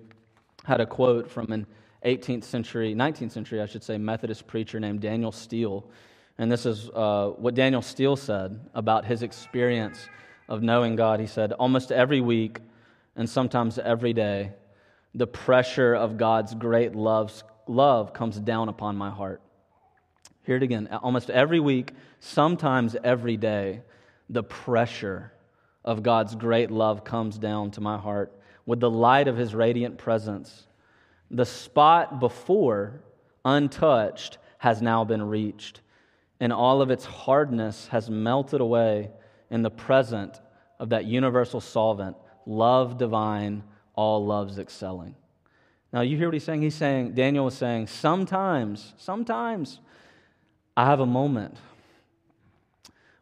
had 0.65 0.81
a 0.81 0.85
quote 0.85 1.29
from 1.31 1.51
an 1.51 1.65
18th 2.05 2.43
century, 2.43 2.93
19th 2.93 3.31
century, 3.31 3.61
I 3.61 3.65
should 3.65 3.83
say, 3.83 3.97
Methodist 3.97 4.47
preacher 4.47 4.79
named 4.79 5.01
Daniel 5.01 5.31
Steele. 5.31 5.85
And 6.37 6.51
this 6.51 6.65
is 6.65 6.89
uh, 6.89 7.29
what 7.37 7.55
Daniel 7.55 7.81
Steele 7.81 8.15
said 8.15 8.59
about 8.73 9.05
his 9.05 9.23
experience 9.23 10.09
of 10.47 10.61
knowing 10.61 10.95
God, 10.95 11.19
he 11.19 11.27
said, 11.27 11.51
almost 11.53 11.91
every 11.91 12.21
week 12.21 12.59
and 13.15 13.29
sometimes 13.29 13.79
every 13.79 14.13
day, 14.13 14.51
the 15.13 15.27
pressure 15.27 15.93
of 15.93 16.17
God's 16.17 16.53
great 16.53 16.95
loves, 16.95 17.43
love 17.67 18.13
comes 18.13 18.37
down 18.39 18.69
upon 18.69 18.95
my 18.95 19.09
heart. 19.09 19.41
Hear 20.43 20.57
it 20.57 20.63
again. 20.63 20.87
Almost 21.01 21.29
every 21.29 21.59
week, 21.59 21.93
sometimes 22.19 22.95
every 23.03 23.37
day, 23.37 23.81
the 24.29 24.43
pressure 24.43 25.31
of 25.83 26.03
God's 26.03 26.35
great 26.35 26.69
love 26.69 27.03
comes 27.03 27.37
down 27.37 27.71
to 27.71 27.81
my 27.81 27.97
heart 27.97 28.33
with 28.65 28.79
the 28.79 28.89
light 28.89 29.27
of 29.27 29.37
his 29.37 29.55
radiant 29.55 29.97
presence. 29.97 30.67
The 31.31 31.45
spot 31.45 32.19
before, 32.19 33.01
untouched, 33.43 34.37
has 34.57 34.81
now 34.81 35.03
been 35.03 35.23
reached, 35.23 35.81
and 36.39 36.51
all 36.51 36.81
of 36.81 36.91
its 36.91 37.05
hardness 37.05 37.87
has 37.87 38.09
melted 38.09 38.61
away 38.61 39.09
in 39.49 39.61
the 39.61 39.69
present 39.69 40.39
of 40.79 40.89
that 40.89 41.05
universal 41.05 41.61
solvent, 41.61 42.17
love 42.45 42.97
divine, 42.97 43.63
all 43.95 44.25
loves 44.25 44.59
excelling. 44.59 45.15
Now, 45.93 46.01
you 46.01 46.17
hear 46.17 46.27
what 46.27 46.33
he's 46.33 46.43
saying? 46.43 46.61
He's 46.61 46.75
saying, 46.75 47.13
Daniel 47.13 47.45
was 47.45 47.55
saying, 47.55 47.87
sometimes, 47.87 48.93
sometimes 48.97 49.79
I 50.75 50.85
have 50.85 50.99
a 50.99 51.05
moment 51.05 51.55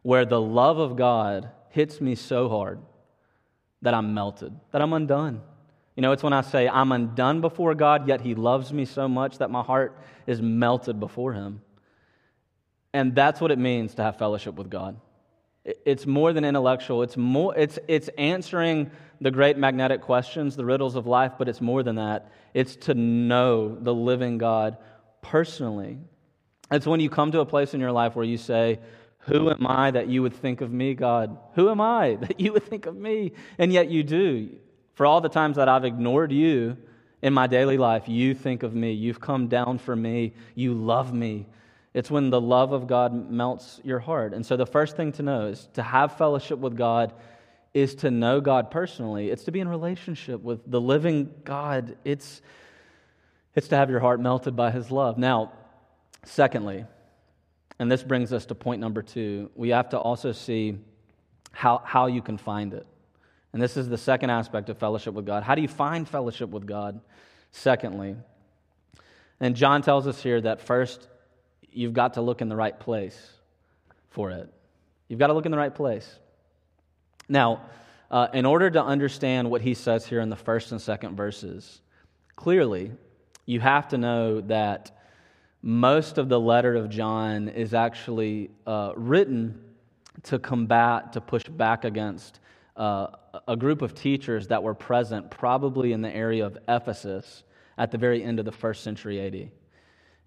where 0.02 0.26
the 0.26 0.42
love 0.42 0.80
of 0.80 0.96
God 0.96 1.50
hits 1.70 2.02
me 2.02 2.16
so 2.16 2.50
hard 2.50 2.80
that 3.84 3.94
I'm 3.94 4.14
melted, 4.14 4.54
that 4.72 4.82
I'm 4.82 4.94
undone. 4.94 5.42
You 5.96 6.02
know, 6.02 6.12
it's 6.12 6.24
when 6.24 6.34
I 6.34 6.42
say 6.42 6.68
I'm 6.68 6.92
undone 6.92 7.42
before 7.42 7.76
God, 7.76 8.08
yet 8.08 8.22
He 8.22 8.34
loves 8.34 8.74
me 8.74 8.86
so 8.86 9.08
much 9.08 9.38
that 9.38 9.52
my 9.52 9.62
heart 9.62 9.98
is 10.26 10.42
melted 10.42 11.00
before 11.00 11.34
Him. 11.34 11.62
And 12.94 13.14
that's 13.14 13.40
what 13.40 13.52
it 13.52 13.60
means 13.60 13.94
to 13.96 14.04
have 14.04 14.18
fellowship 14.18 14.56
with 14.56 14.70
God. 14.70 15.00
It's 15.66 16.06
more 16.06 16.34
than 16.34 16.44
intellectual. 16.44 17.04
It's, 17.04 17.16
more, 17.16 17.56
it's, 17.58 17.80
it's 17.88 18.10
answering 18.18 18.92
the 19.22 19.32
great 19.32 19.58
magnetic 19.58 20.02
questions, 20.02 20.56
the 20.56 20.66
riddles 20.66 20.96
of 20.96 21.08
life, 21.08 21.34
but 21.38 21.48
it's 21.48 21.62
more 21.62 21.84
than 21.84 21.96
that. 21.96 22.32
It's 22.54 22.76
to 22.78 22.94
know 22.94 23.76
the 23.76 23.94
living 23.94 24.38
God 24.38 24.78
personally. 25.22 26.00
It's 26.70 26.86
when 26.86 27.00
you 27.00 27.10
come 27.10 27.32
to 27.32 27.40
a 27.40 27.46
place 27.46 27.74
in 27.74 27.80
your 27.80 27.92
life 27.92 28.16
where 28.16 28.26
you 28.26 28.38
say, 28.38 28.80
Who 29.20 29.50
am 29.50 29.66
I 29.66 29.92
that 29.92 30.08
you 30.10 30.22
would 30.22 30.34
think 30.34 30.60
of 30.62 30.72
me, 30.72 30.94
God? 30.94 31.38
Who 31.56 31.70
am 31.70 31.80
I 31.80 32.16
that 32.22 32.40
you 32.40 32.52
would 32.54 32.64
think 32.64 32.86
of 32.86 32.96
me? 32.96 33.32
And 33.58 33.72
yet 33.72 33.90
you 33.90 34.04
do. 34.04 34.50
For 34.96 35.06
all 35.06 35.22
the 35.22 35.30
times 35.30 35.56
that 35.56 35.70
I've 35.70 35.86
ignored 35.86 36.32
you 36.32 36.78
in 37.22 37.34
my 37.34 37.48
daily 37.48 37.78
life, 37.78 38.08
you 38.08 38.36
think 38.36 38.64
of 38.64 38.76
me. 38.76 38.92
You've 38.92 39.22
come 39.22 39.48
down 39.48 39.78
for 39.78 39.96
me. 39.96 40.34
You 40.56 40.74
love 40.74 41.14
me. 41.14 41.48
It's 41.94 42.10
when 42.10 42.30
the 42.30 42.42
love 42.42 42.72
of 42.72 42.88
God 42.88 43.30
melts 43.30 43.80
your 43.84 44.00
heart. 44.00 44.34
And 44.34 44.46
so 44.46 44.58
the 44.58 44.66
first 44.66 44.98
thing 44.98 45.12
to 45.14 45.24
know 45.24 45.48
is 45.48 45.68
to 45.74 45.84
have 45.84 46.18
fellowship 46.18 46.58
with 46.58 46.76
God 46.76 47.14
is 47.74 47.96
to 47.96 48.12
know 48.12 48.40
God 48.40 48.72
personally. 48.72 49.30
It's 49.30 49.46
to 49.46 49.52
be 49.52 49.60
in 49.60 49.68
relationship 49.68 50.42
with 50.42 50.60
the 50.70 50.82
living 50.82 51.34
God. 51.44 51.98
It's, 52.04 52.42
it's 53.56 53.68
to 53.70 53.76
have 53.76 53.90
your 53.90 54.00
heart 54.00 54.20
melted 54.20 54.56
by 54.56 54.72
his 54.72 54.92
love. 54.92 55.18
Now, 55.18 55.54
secondly, 56.24 56.86
and 57.80 57.92
this 57.92 58.04
brings 58.04 58.32
us 58.32 58.46
to 58.48 58.56
point 58.56 58.80
number 58.80 59.02
two, 59.02 59.50
we 59.56 59.70
have 59.70 59.90
to 59.90 60.00
also 60.00 60.32
see 60.32 60.78
how, 61.52 61.82
how 61.84 62.08
you 62.08 62.22
can 62.22 62.38
find 62.38 62.74
it. 62.74 62.86
And 63.54 63.62
this 63.62 63.78
is 63.78 63.88
the 63.88 63.98
second 63.98 64.30
aspect 64.30 64.70
of 64.70 64.78
fellowship 64.78 65.14
with 65.14 65.26
God. 65.26 65.44
How 65.44 65.56
do 65.56 65.62
you 65.62 65.68
find 65.68 66.08
fellowship 66.08 66.50
with 66.50 66.66
God? 66.66 67.00
Secondly, 67.52 68.16
and 69.40 69.56
John 69.56 69.82
tells 69.82 70.08
us 70.08 70.22
here 70.22 70.40
that 70.42 70.62
first, 70.62 71.08
you've 71.74 71.94
got 71.94 72.16
to 72.16 72.22
look 72.22 72.42
in 72.42 72.50
the 72.50 72.56
right 72.56 72.80
place 72.80 73.18
for 74.10 74.32
it. 74.32 74.52
You've 75.08 75.20
got 75.20 75.28
to 75.28 75.34
look 75.34 75.46
in 75.46 75.52
the 75.52 75.58
right 75.58 75.74
place. 75.74 76.20
Now, 77.30 77.62
uh, 78.12 78.28
in 78.34 78.46
order 78.46 78.70
to 78.70 78.84
understand 78.84 79.50
what 79.50 79.62
he 79.62 79.74
says 79.74 80.06
here 80.06 80.20
in 80.20 80.30
the 80.30 80.36
first 80.36 80.72
and 80.72 80.82
second 80.82 81.16
verses, 81.16 81.82
clearly, 82.36 82.92
you 83.46 83.60
have 83.60 83.88
to 83.90 83.98
know 83.98 84.42
that 84.42 84.92
most 85.62 86.18
of 86.18 86.30
the 86.30 86.40
letter 86.40 86.76
of 86.76 86.90
John 86.90 87.48
is 87.50 87.74
actually 87.74 88.52
uh, 88.68 88.92
written 88.96 89.60
to 90.24 90.38
combat, 90.38 91.14
to 91.14 91.22
push 91.22 91.44
back 91.44 91.86
against 91.86 92.40
uh, 92.76 93.08
a 93.48 93.56
group 93.56 93.82
of 93.82 93.96
teachers 93.96 94.48
that 94.48 94.62
were 94.62 94.74
present, 94.74 95.32
probably 95.32 95.94
in 95.94 96.02
the 96.02 96.14
area 96.14 96.46
of 96.46 96.58
Ephesus, 96.68 97.44
at 97.78 97.92
the 97.92 97.98
very 97.98 98.24
end 98.24 98.40
of 98.40 98.46
the 98.46 98.52
first 98.52 98.84
century 98.84 99.26
AD. 99.26 99.52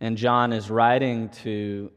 And 0.00 0.17
John 0.17 0.53
is 0.53 0.71
writing 0.71 1.31
to 1.43 1.91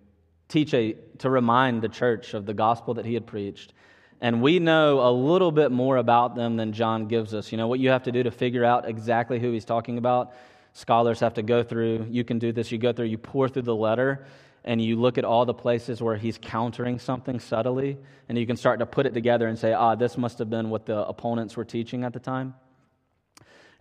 teach 0.48 0.74
a, 0.74 0.96
to 1.20 1.30
remind 1.30 1.82
the 1.82 1.90
church 1.90 2.34
of 2.34 2.46
the 2.46 2.54
gospel 2.54 2.94
that 2.96 3.06
he 3.06 3.14
had 3.14 3.28
preached. 3.28 3.74
And 4.22 4.42
we 4.42 4.60
know 4.60 5.08
a 5.08 5.12
little 5.12 5.52
bit 5.52 5.72
more 5.72 5.98
about 5.98 6.36
them 6.36 6.58
than 6.58 6.74
John 6.74 7.08
gives 7.08 7.34
us. 7.34 7.52
You 7.52 7.58
know, 7.58 7.68
what 7.68 7.80
you 7.80 7.90
have 7.90 8.04
to 8.04 8.12
do 8.12 8.24
to 8.24 8.32
figure 8.32 8.66
out 8.66 8.88
exactly 8.88 9.40
who 9.40 9.52
he's 9.52 9.66
talking 9.66 9.98
about, 9.98 10.34
scholars 10.74 11.20
have 11.22 11.36
to 11.36 11.42
go 11.42 11.64
through. 11.64 12.08
You 12.10 12.24
can 12.24 12.40
do 12.40 12.52
this. 12.52 12.72
You 12.72 12.78
go 12.78 12.92
through, 12.92 13.06
you 13.06 13.18
pour 13.18 13.48
through 13.48 13.62
the 13.64 13.76
letter, 13.76 14.26
and 14.66 14.82
you 14.82 14.98
look 14.98 15.18
at 15.18 15.24
all 15.24 15.46
the 15.46 15.54
places 15.54 16.02
where 16.02 16.18
he's 16.18 16.38
countering 16.38 17.00
something 17.00 17.40
subtly, 17.40 17.98
and 18.28 18.38
you 18.38 18.46
can 18.46 18.58
start 18.58 18.80
to 18.80 18.86
put 18.86 19.06
it 19.06 19.14
together 19.14 19.48
and 19.48 19.58
say, 19.58 19.72
ah, 19.72 19.96
this 19.96 20.18
must 20.18 20.38
have 20.40 20.50
been 20.50 20.70
what 20.70 20.86
the 20.86 20.98
opponents 21.08 21.56
were 21.56 21.66
teaching 21.66 22.04
at 22.04 22.12
the 22.12 22.20
time. 22.20 22.54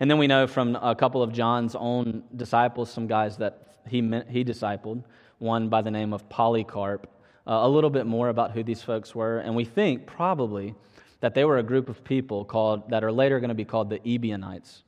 And 0.01 0.11
then 0.11 0.19
we 0.19 0.27
know 0.27 0.47
from 0.47 0.77
a 0.77 0.95
couple 0.95 1.23
of 1.23 1.33
John's 1.33 1.75
own 1.75 2.23
disciples, 2.37 2.91
some 2.91 3.07
guys 3.07 3.37
that 3.39 3.81
he, 3.89 3.99
he 4.29 4.45
discipled, 4.45 5.03
one 5.39 5.69
by 5.69 5.83
the 5.83 5.91
name 5.91 6.13
of 6.13 6.29
Polycarp, 6.29 7.07
uh, 7.47 7.61
a 7.63 7.69
little 7.69 7.91
bit 7.91 8.07
more 8.07 8.29
about 8.29 8.53
who 8.53 8.63
these 8.63 8.83
folks 8.83 9.15
were. 9.15 9.39
And 9.39 9.57
we 9.57 9.65
think 9.65 10.07
probably 10.07 10.75
that 11.21 11.35
they 11.35 11.45
were 11.45 11.59
a 11.59 11.63
group 11.63 11.89
of 11.89 12.05
people 12.05 12.45
called, 12.45 12.91
that 12.91 13.03
are 13.03 13.11
later 13.11 13.41
going 13.41 13.49
to 13.49 13.55
be 13.55 13.65
called 13.65 13.91
the 13.91 13.99
Ebionites. 14.01 14.83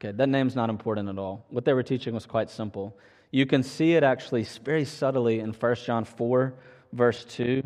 Okay, 0.00 0.12
that 0.12 0.28
name's 0.28 0.54
not 0.54 0.70
important 0.70 1.08
at 1.08 1.18
all. 1.18 1.44
What 1.50 1.64
they 1.64 1.72
were 1.72 1.82
teaching 1.82 2.14
was 2.14 2.26
quite 2.26 2.50
simple. 2.50 2.96
You 3.30 3.46
can 3.46 3.62
see 3.62 3.94
it 3.94 4.02
actually 4.02 4.44
very 4.64 4.84
subtly 4.84 5.40
in 5.40 5.52
1 5.52 5.74
John 5.76 6.04
4, 6.04 6.54
verse 6.92 7.24
2. 7.24 7.62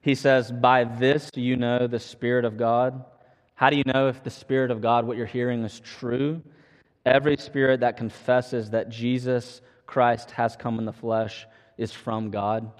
He 0.00 0.14
says, 0.14 0.52
By 0.52 0.84
this 0.84 1.30
you 1.34 1.56
know 1.56 1.86
the 1.86 1.98
Spirit 1.98 2.44
of 2.44 2.56
God. 2.56 3.04
How 3.58 3.70
do 3.70 3.76
you 3.76 3.82
know 3.92 4.06
if 4.06 4.22
the 4.22 4.30
Spirit 4.30 4.70
of 4.70 4.80
God, 4.80 5.04
what 5.04 5.16
you're 5.16 5.26
hearing, 5.26 5.64
is 5.64 5.80
true? 5.80 6.40
Every 7.04 7.36
spirit 7.36 7.80
that 7.80 7.96
confesses 7.96 8.70
that 8.70 8.88
Jesus 8.88 9.60
Christ 9.84 10.30
has 10.30 10.54
come 10.54 10.78
in 10.78 10.84
the 10.84 10.92
flesh 10.92 11.44
is 11.76 11.90
from 11.90 12.30
God. 12.30 12.70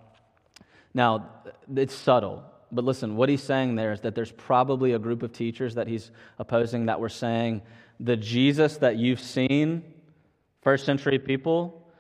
Now, 0.94 1.30
it's 1.74 1.92
subtle, 1.92 2.44
but 2.70 2.84
listen, 2.84 3.16
what 3.16 3.28
he's 3.28 3.42
saying 3.42 3.74
there 3.74 3.90
is 3.90 4.02
that 4.02 4.14
there's 4.14 4.30
probably 4.30 4.92
a 4.92 5.00
group 5.00 5.24
of 5.24 5.32
teachers 5.32 5.74
that 5.74 5.88
he's 5.88 6.12
opposing 6.38 6.86
that 6.86 7.00
were 7.00 7.08
saying, 7.08 7.62
the 7.98 8.16
Jesus 8.16 8.76
that 8.76 8.98
you've 8.98 9.20
seen, 9.20 9.82
first 10.62 10.86
century 10.86 11.18
people, 11.18 11.90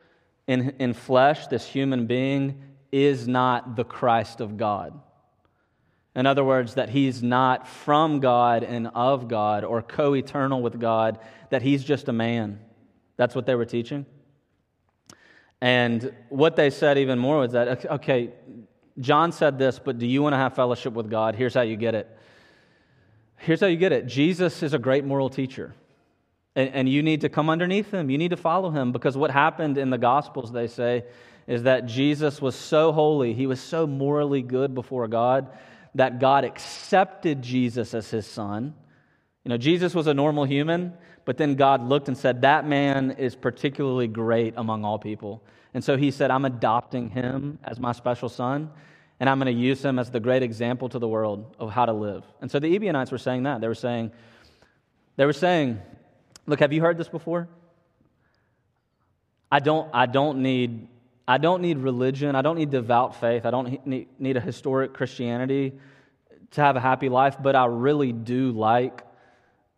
in, 0.46 0.70
in 0.78 0.94
flesh, 0.94 1.48
this 1.48 1.66
human 1.66 2.06
being, 2.06 2.62
is 2.92 3.26
not 3.26 3.74
the 3.74 3.84
Christ 3.84 4.40
of 4.40 4.56
God. 4.56 5.00
In 6.14 6.26
other 6.26 6.42
words, 6.44 6.74
that 6.74 6.88
he's 6.88 7.22
not 7.22 7.68
from 7.68 8.20
God 8.20 8.64
and 8.64 8.88
of 8.88 9.28
God 9.28 9.64
or 9.64 9.82
co 9.82 10.14
eternal 10.14 10.62
with 10.62 10.80
God, 10.80 11.18
that 11.50 11.62
he's 11.62 11.84
just 11.84 12.08
a 12.08 12.12
man. 12.12 12.58
That's 13.16 13.34
what 13.34 13.46
they 13.46 13.54
were 13.54 13.64
teaching. 13.64 14.06
And 15.60 16.14
what 16.28 16.56
they 16.56 16.70
said 16.70 16.98
even 16.98 17.18
more 17.18 17.38
was 17.38 17.52
that, 17.52 17.84
okay, 17.86 18.30
John 19.00 19.32
said 19.32 19.58
this, 19.58 19.78
but 19.78 19.98
do 19.98 20.06
you 20.06 20.22
want 20.22 20.32
to 20.32 20.38
have 20.38 20.54
fellowship 20.54 20.92
with 20.92 21.10
God? 21.10 21.34
Here's 21.34 21.54
how 21.54 21.62
you 21.62 21.76
get 21.76 21.94
it. 21.94 22.16
Here's 23.36 23.60
how 23.60 23.66
you 23.66 23.76
get 23.76 23.92
it 23.92 24.06
Jesus 24.06 24.62
is 24.62 24.74
a 24.74 24.78
great 24.78 25.04
moral 25.04 25.30
teacher. 25.30 25.74
And, 26.56 26.70
and 26.74 26.88
you 26.88 27.02
need 27.02 27.20
to 27.20 27.28
come 27.28 27.50
underneath 27.50 27.92
him. 27.92 28.10
You 28.10 28.18
need 28.18 28.30
to 28.30 28.36
follow 28.36 28.70
him 28.70 28.90
because 28.90 29.16
what 29.16 29.30
happened 29.30 29.78
in 29.78 29.90
the 29.90 29.98
Gospels, 29.98 30.50
they 30.50 30.66
say, 30.66 31.04
is 31.46 31.62
that 31.62 31.86
Jesus 31.86 32.42
was 32.42 32.54
so 32.54 32.92
holy, 32.92 33.32
he 33.32 33.46
was 33.46 33.60
so 33.60 33.86
morally 33.86 34.42
good 34.42 34.74
before 34.74 35.06
God, 35.08 35.48
that 35.94 36.20
God 36.20 36.44
accepted 36.44 37.42
Jesus 37.42 37.94
as 37.94 38.10
his 38.10 38.26
son. 38.26 38.74
You 39.44 39.50
know, 39.50 39.56
Jesus 39.56 39.94
was 39.94 40.06
a 40.06 40.14
normal 40.14 40.44
human, 40.44 40.92
but 41.24 41.36
then 41.36 41.54
God 41.54 41.82
looked 41.82 42.08
and 42.08 42.16
said, 42.16 42.42
That 42.42 42.66
man 42.66 43.12
is 43.12 43.34
particularly 43.34 44.06
great 44.06 44.54
among 44.56 44.84
all 44.84 44.98
people. 44.98 45.42
And 45.74 45.82
so 45.82 45.96
he 45.96 46.10
said, 46.10 46.30
I'm 46.30 46.44
adopting 46.44 47.10
him 47.10 47.58
as 47.64 47.78
my 47.78 47.92
special 47.92 48.28
son, 48.28 48.70
and 49.20 49.28
I'm 49.28 49.38
going 49.38 49.54
to 49.54 49.60
use 49.60 49.84
him 49.84 49.98
as 49.98 50.10
the 50.10 50.20
great 50.20 50.42
example 50.42 50.88
to 50.88 50.98
the 50.98 51.08
world 51.08 51.54
of 51.58 51.70
how 51.70 51.86
to 51.86 51.92
live. 51.92 52.24
And 52.40 52.50
so 52.50 52.58
the 52.58 52.74
Ebionites 52.74 53.10
were 53.10 53.18
saying 53.18 53.44
that. 53.44 53.60
They 53.60 53.68
were 53.68 53.74
saying, 53.74 54.12
they 55.16 55.26
were 55.26 55.32
saying, 55.32 55.80
Look, 56.46 56.60
have 56.60 56.72
you 56.72 56.80
heard 56.80 56.96
this 56.96 57.08
before? 57.08 57.48
I 59.50 59.60
don't, 59.60 59.88
I 59.92 60.06
don't 60.06 60.42
need 60.42 60.88
I 61.28 61.36
don't 61.36 61.60
need 61.60 61.76
religion. 61.76 62.34
I 62.34 62.40
don't 62.40 62.56
need 62.56 62.70
devout 62.70 63.20
faith. 63.20 63.44
I 63.44 63.50
don't 63.50 63.86
need, 63.86 64.36
a 64.38 64.40
historic 64.40 64.94
Christianity 64.94 65.74
to 66.52 66.60
have 66.62 66.74
a 66.74 66.80
happy 66.80 67.10
life, 67.10 67.36
but 67.38 67.54
I 67.54 67.66
really 67.66 68.14
do 68.14 68.50
like 68.50 69.02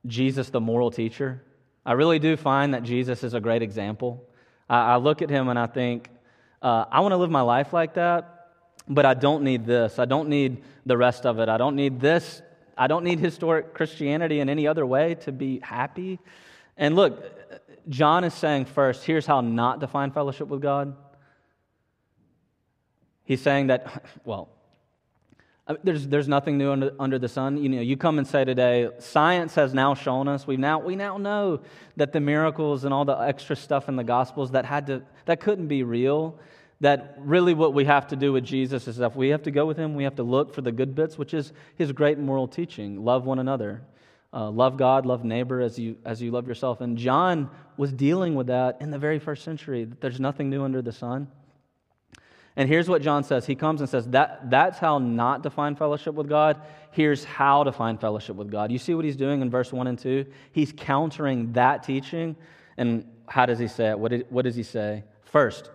Jesus, 0.07 0.51
the 0.51 0.61
moral 0.61 0.93
teacher. 0.93 1.43
I 1.85 1.93
really 1.93 2.21
do 2.21 2.37
find 2.37 2.75
that 2.75 2.85
Jesus 2.85 3.25
is 3.25 3.35
a 3.35 3.41
great 3.41 3.63
example. 3.63 4.25
I, 4.69 4.93
I 4.93 4.97
look 4.99 5.23
at 5.23 5.29
him 5.29 5.49
and 5.49 5.59
I 5.59 5.67
think, 5.67 6.09
uh, 6.63 6.85
I 6.89 7.01
want 7.01 7.13
to 7.13 7.17
live 7.17 7.33
my 7.33 7.41
life 7.41 7.73
like 7.73 7.95
that, 7.95 8.53
but 8.89 9.05
I 9.05 9.15
don't 9.15 9.43
need 9.43 9.67
this. 9.67 9.99
I 9.99 10.05
don't 10.05 10.29
need 10.29 10.63
the 10.87 10.97
rest 10.97 11.27
of 11.27 11.41
it. 11.41 11.49
I 11.49 11.57
don't 11.57 11.75
need 11.75 11.99
this. 11.99 12.43
I 12.79 12.87
don't 12.87 13.03
need 13.03 13.19
historic 13.19 13.75
Christianity 13.75 14.39
in 14.39 14.49
any 14.49 14.69
other 14.69 14.87
way 14.87 15.17
to 15.23 15.33
be 15.33 15.59
happy. 15.59 16.21
And 16.77 16.95
look, 16.95 17.25
John 17.89 18.23
is 18.23 18.35
saying 18.35 18.67
first, 18.67 19.05
here's 19.05 19.27
how 19.27 19.41
not 19.41 19.81
to 19.81 19.89
find 19.89 20.15
fellowship 20.15 20.47
with 20.47 20.63
God. 20.63 20.95
He's 23.31 23.41
saying 23.41 23.69
that, 23.69 24.03
well, 24.25 24.49
there's, 25.85 26.09
there's 26.09 26.27
nothing 26.27 26.59
new 26.59 26.73
under, 26.73 26.91
under 26.99 27.17
the 27.17 27.29
sun. 27.29 27.59
You 27.59 27.69
know, 27.69 27.81
you 27.81 27.97
come 27.97 28.19
and 28.19 28.27
say 28.27 28.45
today, 28.45 28.89
science 28.99 29.55
has 29.55 29.73
now 29.73 29.95
shown 29.95 30.27
us, 30.27 30.49
we 30.49 30.57
now, 30.57 30.81
we 30.81 30.97
now 30.97 31.17
know 31.17 31.61
that 31.97 32.13
the 32.13 32.19
miracles 32.19 32.83
and 32.83 32.93
all 32.93 33.05
the 33.05 33.17
extra 33.17 33.55
stuff 33.55 33.89
in 33.89 33.95
the 33.95 34.03
Gospels 34.03 34.51
that, 34.51 34.65
had 34.65 34.89
to, 34.89 35.03
that 35.27 35.39
couldn't 35.39 35.69
be 35.69 35.85
real, 35.85 36.41
that 36.81 37.15
really 37.21 37.55
what 37.55 37.73
we 37.73 37.85
have 37.85 38.09
to 38.09 38.17
do 38.17 38.33
with 38.33 38.43
Jesus 38.43 38.89
is 38.89 38.97
that 38.97 39.15
we 39.15 39.29
have 39.29 39.45
to 39.45 39.53
go 39.53 39.65
with 39.65 39.77
him, 39.77 39.95
we 39.95 40.03
have 40.03 40.17
to 40.17 40.25
look 40.25 40.53
for 40.53 40.63
the 40.63 40.73
good 40.73 40.97
bits, 40.97 41.17
which 41.17 41.33
is 41.33 41.53
his 41.77 41.93
great 41.93 42.19
moral 42.19 42.49
teaching 42.49 43.05
love 43.05 43.27
one 43.27 43.39
another. 43.39 43.83
Uh, 44.33 44.51
love 44.51 44.77
God, 44.77 45.07
love 45.07 45.25
neighbor 45.25 45.61
as 45.61 45.79
you, 45.79 45.99
as 46.05 46.21
you 46.21 46.33
love 46.33 46.49
yourself. 46.49 46.81
And 46.81 46.99
John 46.99 47.49
was 47.77 47.93
dealing 47.93 48.35
with 48.35 48.49
that 48.49 48.79
in 48.81 48.91
the 48.91 48.99
very 48.99 49.21
first 49.21 49.45
century. 49.45 49.85
that 49.85 50.01
There's 50.01 50.19
nothing 50.19 50.51
new 50.51 50.65
under 50.65 50.83
the 50.83 50.93
sun. 50.93 51.29
And 52.57 52.69
here's 52.69 52.89
what 52.89 53.03
John 53.03 53.25
says. 53.25 53.47
He 53.47 53.55
comes 53.55 53.81
and 53.81 53.89
says, 53.89 54.07
that, 54.09 54.51
That's 54.51 54.79
how 54.79 54.99
not 54.99 55.43
to 55.45 55.51
find 55.51 55.79
fellowship 55.79 56.15
with 56.15 56.29
God. 56.29 56.61
Here's 56.91 57.25
how 57.25 57.65
to 57.65 57.73
find 57.73 58.01
fellowship 58.01 58.37
with 58.37 58.51
God. 58.51 58.73
You 58.73 58.79
see 58.79 58.95
what 58.95 59.05
he's 59.05 59.17
doing 59.17 59.43
in 59.43 59.51
verse 59.51 59.73
1 59.73 59.87
and 59.87 59.99
2? 59.99 60.27
He's 60.53 60.73
countering 60.77 61.53
that 61.53 61.85
teaching. 61.85 62.37
And 62.77 63.07
how 63.29 63.47
does 63.47 63.59
he 63.59 63.69
say 63.69 63.91
it? 63.91 63.99
What, 63.99 64.11
did, 64.11 64.27
what 64.31 64.43
does 64.43 64.57
he 64.57 64.65
say? 64.65 65.05
First, 65.25 65.71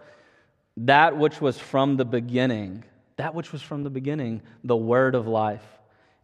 that 0.78 1.18
which 1.18 1.40
was 1.40 1.58
from 1.58 1.96
the 1.96 2.06
beginning, 2.06 2.84
that 3.16 3.34
which 3.34 3.54
was 3.54 3.62
from 3.62 3.84
the 3.84 3.90
beginning, 3.90 4.42
the 4.64 4.76
word 4.76 5.16
of 5.16 5.28
life. 5.28 5.64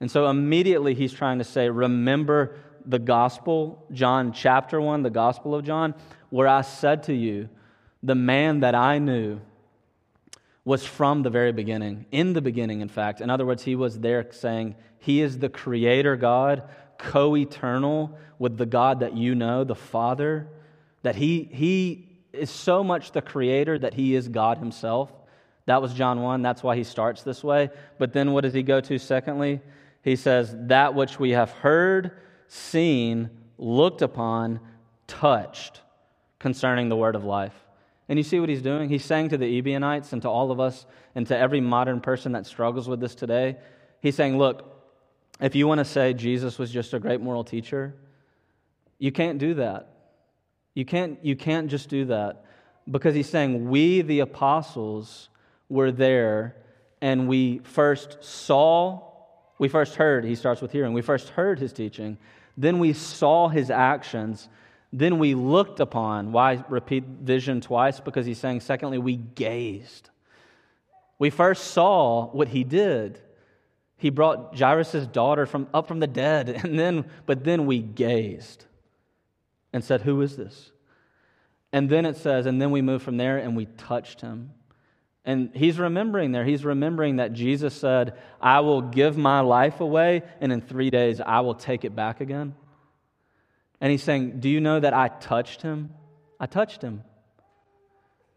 And 0.02 0.12
so 0.12 0.30
immediately 0.30 0.94
he's 0.94 1.14
trying 1.14 1.38
to 1.38 1.46
say, 1.46 1.70
Remember 1.70 2.58
the 2.86 3.00
gospel, 3.00 3.86
John 3.92 4.34
chapter 4.34 4.82
1, 4.82 5.04
the 5.04 5.10
gospel 5.10 5.56
of 5.56 5.64
John, 5.64 5.94
where 6.30 6.48
I 6.48 6.62
said 6.62 7.04
to 7.04 7.14
you, 7.14 7.48
The 8.04 8.16
man 8.16 8.62
that 8.62 8.76
I 8.76 9.00
knew, 9.00 9.40
was 10.64 10.86
from 10.86 11.24
the 11.24 11.30
very 11.30 11.52
beginning, 11.52 12.06
in 12.12 12.34
the 12.34 12.42
beginning, 12.42 12.82
in 12.82 12.90
fact. 12.90 13.22
In 13.22 13.30
other 13.30 13.46
words, 13.46 13.64
he 13.64 13.76
was 13.76 14.00
there 14.00 14.28
saying, 14.32 14.76
He 15.00 15.22
is 15.22 15.40
the 15.40 15.50
creator 15.50 16.16
God, 16.16 16.64
co 16.98 17.36
eternal 17.36 18.18
with 18.38 18.58
the 18.58 18.66
God 18.66 19.00
that 19.00 19.16
you 19.16 19.34
know, 19.34 19.64
the 19.64 19.76
Father, 19.76 20.48
that 21.02 21.16
he, 21.16 21.50
he 21.52 22.10
is 22.32 22.50
so 22.50 22.84
much 22.84 23.12
the 23.12 23.22
creator 23.22 23.78
that 23.80 23.94
he 23.94 24.16
is 24.16 24.28
God 24.28 24.60
himself. 24.60 25.12
That 25.66 25.82
was 25.82 25.94
John 25.94 26.22
1. 26.22 26.42
That's 26.42 26.64
why 26.64 26.76
he 26.76 26.84
starts 26.84 27.24
this 27.24 27.44
way. 27.44 27.70
But 27.98 28.14
then 28.14 28.32
what 28.32 28.42
does 28.42 28.54
he 28.54 28.64
go 28.64 28.82
to 28.82 28.98
secondly? 29.00 29.62
He 30.04 30.16
says, 30.16 30.56
That 30.58 30.94
which 30.94 31.20
we 31.20 31.32
have 31.32 31.52
heard, 31.52 32.12
seen, 32.48 33.30
looked 33.58 34.02
upon, 34.02 34.60
touched 35.08 35.82
concerning 36.40 36.90
the 36.90 36.96
word 36.96 37.16
of 37.16 37.24
life. 37.24 37.54
And 38.12 38.20
you 38.20 38.26
see 38.26 38.42
what 38.42 38.50
he's 38.50 38.62
doing? 38.62 38.90
He's 38.90 39.06
saying 39.06 39.30
to 39.30 39.38
the 39.38 39.46
Ebionites 39.46 40.12
and 40.12 40.22
to 40.24 40.28
all 40.28 40.52
of 40.52 40.60
us 40.60 40.86
and 41.16 41.26
to 41.28 41.38
every 41.38 41.62
modern 41.62 42.02
person 42.02 42.34
that 42.34 42.46
struggles 42.46 42.90
with 42.90 43.00
this 43.00 43.16
today, 43.16 43.56
he's 44.02 44.16
saying, 44.16 44.38
look, 44.38 44.84
if 45.40 45.56
you 45.56 45.66
want 45.66 45.78
to 45.78 45.86
say 45.86 46.14
Jesus 46.14 46.60
was 46.60 46.72
just 46.72 46.94
a 46.94 47.00
great 47.00 47.22
moral 47.22 47.46
teacher, 47.46 47.96
you 49.00 49.14
can't 49.14 49.38
do 49.38 49.54
that. 49.54 49.94
You 50.74 50.84
can't, 50.84 51.24
you 51.24 51.38
can't 51.38 51.72
just 51.72 51.88
do 51.88 52.04
that 52.08 52.44
because 52.92 53.16
he's 53.16 53.30
saying, 53.30 53.70
we, 53.70 54.02
the 54.02 54.20
apostles, 54.20 55.30
were 55.70 55.90
there 55.90 56.58
and 57.00 57.30
we 57.30 57.60
first 57.60 58.22
saw, 58.22 59.00
we 59.58 59.70
first 59.70 59.96
heard, 59.96 60.26
he 60.26 60.36
starts 60.36 60.62
with 60.62 60.74
hearing, 60.74 60.92
we 60.92 61.02
first 61.02 61.30
heard 61.30 61.60
his 61.60 61.72
teaching, 61.72 62.18
then 62.58 62.78
we 62.78 62.92
saw 62.92 63.48
his 63.48 63.72
actions 63.72 64.50
then 64.94 65.20
we 65.20 65.36
looked 65.36 65.80
upon. 65.80 66.32
Why 66.32 66.64
repeat 66.68 67.04
vision 67.04 67.62
twice? 67.62 68.00
Because 68.00 68.26
he's 68.26 68.40
saying, 68.40 68.62
secondly, 68.62 68.98
we 68.98 69.16
gazed. 69.16 70.10
We 71.18 71.30
first 71.30 71.72
saw 71.72 72.28
what 72.28 72.50
he 72.50 72.64
did. 72.64 73.20
He 73.98 74.10
brought 74.10 74.58
Jairus' 74.58 75.08
daughter 75.08 75.46
from, 75.46 75.68
up 75.74 75.88
from 75.88 76.00
the 76.00 76.08
dead, 76.08 76.50
and 76.64 76.78
then, 76.78 77.06
but 77.26 77.44
then 77.44 77.66
we 77.66 77.80
gazed 77.80 78.66
and 79.74 79.84
said, 79.84 80.02
Who 80.02 80.22
is 80.22 80.36
this? 80.36 80.72
And 81.74 81.90
then 81.90 82.06
it 82.06 82.18
says, 82.18 82.46
and 82.46 82.62
then 82.62 82.72
we 82.72 82.82
moved 82.82 83.04
from 83.04 83.18
there 83.18 83.38
and 83.38 83.56
we 83.56 83.66
touched 83.66 84.22
him. 84.22 84.52
And 85.24 85.52
he's 85.54 85.78
remembering 85.78 86.32
there, 86.32 86.44
he's 86.44 86.66
remembering 86.66 87.18
that 87.18 87.32
Jesus 87.34 87.76
said, 87.76 88.18
I 88.42 88.62
will 88.62 88.82
give 88.82 89.18
my 89.18 89.42
life 89.42 89.80
away, 89.80 90.24
and 90.42 90.52
in 90.52 90.62
three 90.62 90.90
days 90.90 91.22
I 91.22 91.42
will 91.42 91.54
take 91.54 91.86
it 91.86 91.96
back 91.96 92.22
again. 92.22 92.56
And 93.82 93.92
he's 93.92 94.04
saying, 94.04 94.40
Do 94.40 94.50
you 94.50 94.62
know 94.62 94.80
that 94.80 94.94
I 94.94 95.10
touched 95.10 95.64
him? 95.64 95.90
I 96.40 96.46
touched 96.46 96.82
him. 96.82 97.04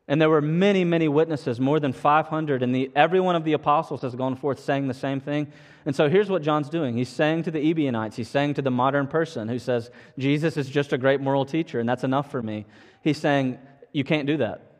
And 0.06 0.20
there 0.20 0.28
were 0.28 0.42
many, 0.42 0.84
many 0.84 1.08
witnesses, 1.08 1.58
more 1.58 1.80
than 1.80 1.94
500, 1.94 2.62
and 2.62 2.74
the, 2.74 2.90
every 2.94 3.20
one 3.20 3.36
of 3.36 3.44
the 3.44 3.54
apostles 3.54 4.02
has 4.02 4.14
gone 4.14 4.36
forth 4.36 4.60
saying 4.60 4.86
the 4.86 4.92
same 4.92 5.20
thing. 5.20 5.50
And 5.86 5.96
so 5.96 6.10
here's 6.10 6.28
what 6.28 6.42
John's 6.42 6.68
doing. 6.68 6.94
He's 6.94 7.08
saying 7.08 7.44
to 7.44 7.50
the 7.50 7.70
Ebionites, 7.70 8.16
he's 8.16 8.28
saying 8.28 8.54
to 8.54 8.62
the 8.62 8.70
modern 8.70 9.06
person 9.06 9.48
who 9.48 9.58
says, 9.58 9.90
Jesus 10.18 10.58
is 10.58 10.68
just 10.68 10.92
a 10.92 10.98
great 10.98 11.22
moral 11.22 11.46
teacher, 11.46 11.80
and 11.80 11.88
that's 11.88 12.04
enough 12.04 12.30
for 12.30 12.42
me. 12.42 12.66
He's 13.02 13.18
saying, 13.18 13.58
You 13.92 14.04
can't 14.04 14.26
do 14.26 14.38
that. 14.38 14.72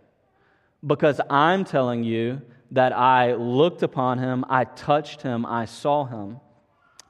Because 0.87 1.21
I'm 1.31 1.65
telling 1.65 2.05
you 2.05 2.43
that 2.73 2.93
I 2.93 3.35
looked 3.35 3.83
upon 3.83 4.19
him, 4.19 4.45
I 4.51 4.65
touched 4.65 5.23
him, 5.23 5.47
I 5.47 5.65
saw 5.65 6.05
him. 6.05 6.41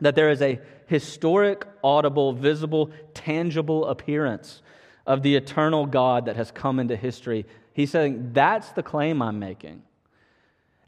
That 0.01 0.15
there 0.15 0.31
is 0.31 0.43
a 0.43 0.61
historic, 0.87 1.67
audible, 1.83 2.33
visible, 2.33 2.91
tangible 3.15 3.87
appearance 3.87 4.63
of 5.07 5.23
the 5.23 5.37
eternal 5.37 5.87
God 5.87 6.27
that 6.27 6.37
has 6.37 6.51
come 6.51 6.81
into 6.81 6.97
history. 6.97 7.47
He's 7.73 7.91
saying, 7.91 8.31
That's 8.33 8.71
the 8.73 8.83
claim 8.83 9.21
I'm 9.23 9.39
making. 9.39 9.83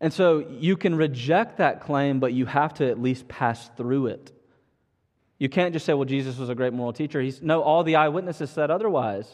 And 0.01 0.13
so 0.13 0.39
you 0.39 0.77
can 0.77 0.95
reject 0.95 1.59
that 1.59 1.81
claim, 1.81 2.21
but 2.21 2.33
you 2.33 2.47
have 2.47 2.75
to 2.75 2.89
at 2.89 3.01
least 3.01 3.29
pass 3.29 3.71
through 3.77 4.09
it. 4.09 4.33
You 5.39 5.49
can't 5.49 5.73
just 5.73 5.85
say, 5.85 5.95
well, 5.95 6.05
Jesus 6.05 6.39
was 6.39 6.49
a 6.49 6.55
great 6.55 6.73
moral 6.73 6.93
teacher. 6.93 7.21
He's, 7.21 7.43
no, 7.43 7.63
all 7.63 7.85
the 7.85 7.97
eyewitnesses 7.97 8.51
said 8.51 8.71
otherwise. 8.71 9.29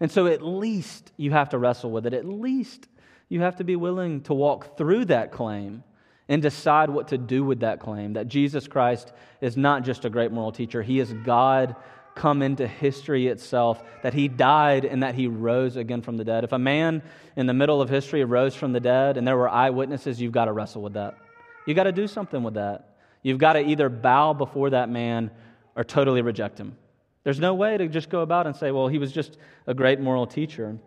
And 0.00 0.10
so 0.10 0.26
at 0.26 0.42
least 0.42 1.12
you 1.16 1.30
have 1.30 1.50
to 1.50 1.58
wrestle 1.58 1.90
with 1.90 2.06
it. 2.06 2.14
At 2.14 2.24
least 2.24 2.88
you 3.28 3.40
have 3.40 3.56
to 3.56 3.64
be 3.64 3.76
willing 3.76 4.22
to 4.22 4.34
walk 4.34 4.76
through 4.76 5.06
that 5.06 5.30
claim 5.30 5.84
and 6.28 6.40
decide 6.40 6.90
what 6.90 7.08
to 7.08 7.18
do 7.18 7.44
with 7.44 7.60
that 7.60 7.80
claim 7.80 8.14
that 8.14 8.28
Jesus 8.28 8.66
Christ 8.66 9.12
is 9.40 9.56
not 9.56 9.84
just 9.84 10.04
a 10.04 10.10
great 10.10 10.32
moral 10.32 10.52
teacher, 10.52 10.82
he 10.82 10.98
is 10.98 11.12
God 11.24 11.76
come 12.14 12.42
into 12.42 12.66
history 12.66 13.26
itself, 13.26 13.82
that 14.02 14.14
he 14.14 14.28
died 14.28 14.84
and 14.84 15.02
that 15.02 15.14
he 15.14 15.26
rose 15.26 15.76
again 15.76 16.00
from 16.00 16.16
the 16.16 16.24
dead. 16.24 16.44
If 16.44 16.52
a 16.52 16.58
man 16.58 17.02
in 17.36 17.46
the 17.46 17.54
middle 17.54 17.82
of 17.82 17.88
history 17.88 18.24
rose 18.24 18.54
from 18.54 18.72
the 18.72 18.80
dead 18.80 19.16
and 19.16 19.26
there 19.26 19.36
were 19.36 19.48
eyewitnesses, 19.48 20.20
you've 20.20 20.32
got 20.32 20.44
to 20.44 20.52
wrestle 20.52 20.82
with 20.82 20.94
that. 20.94 21.16
You've 21.66 21.76
got 21.76 21.84
to 21.84 21.92
do 21.92 22.06
something 22.06 22.42
with 22.42 22.54
that. 22.54 22.96
You've 23.22 23.38
got 23.38 23.54
to 23.54 23.60
either 23.60 23.88
bow 23.88 24.32
before 24.32 24.70
that 24.70 24.88
man 24.88 25.30
or 25.76 25.82
totally 25.82 26.22
reject 26.22 26.58
him. 26.58 26.76
There's 27.24 27.40
no 27.40 27.54
way 27.54 27.76
to 27.78 27.88
just 27.88 28.10
go 28.10 28.20
about 28.20 28.46
and 28.46 28.54
say, 28.54 28.70
well, 28.70 28.86
he 28.86 28.98
was 28.98 29.10
just 29.10 29.38
a 29.66 29.74
great 29.74 29.98
moral 29.98 30.26
teacher. 30.26 30.78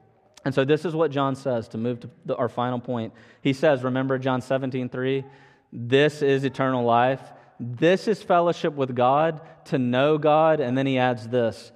And 0.45 0.53
so 0.53 0.63
this 0.63 0.85
is 0.85 0.95
what 0.95 1.11
John 1.11 1.35
says 1.35 1.67
to 1.69 1.77
move 1.77 1.99
to 2.01 2.09
the, 2.25 2.35
our 2.35 2.49
final 2.49 2.79
point. 2.79 3.13
He 3.41 3.53
says, 3.53 3.83
remember 3.83 4.17
John 4.17 4.41
17, 4.41 4.89
3? 4.89 5.25
This 5.73 6.21
is 6.21 6.43
eternal 6.43 6.85
life. 6.85 7.21
This 7.59 8.07
is 8.07 8.21
fellowship 8.21 8.73
with 8.73 8.95
God, 8.95 9.41
to 9.65 9.77
know 9.77 10.17
God. 10.17 10.59
And 10.59 10.77
then 10.77 10.85
he 10.85 10.97
adds 10.97 11.27
this, 11.27 11.71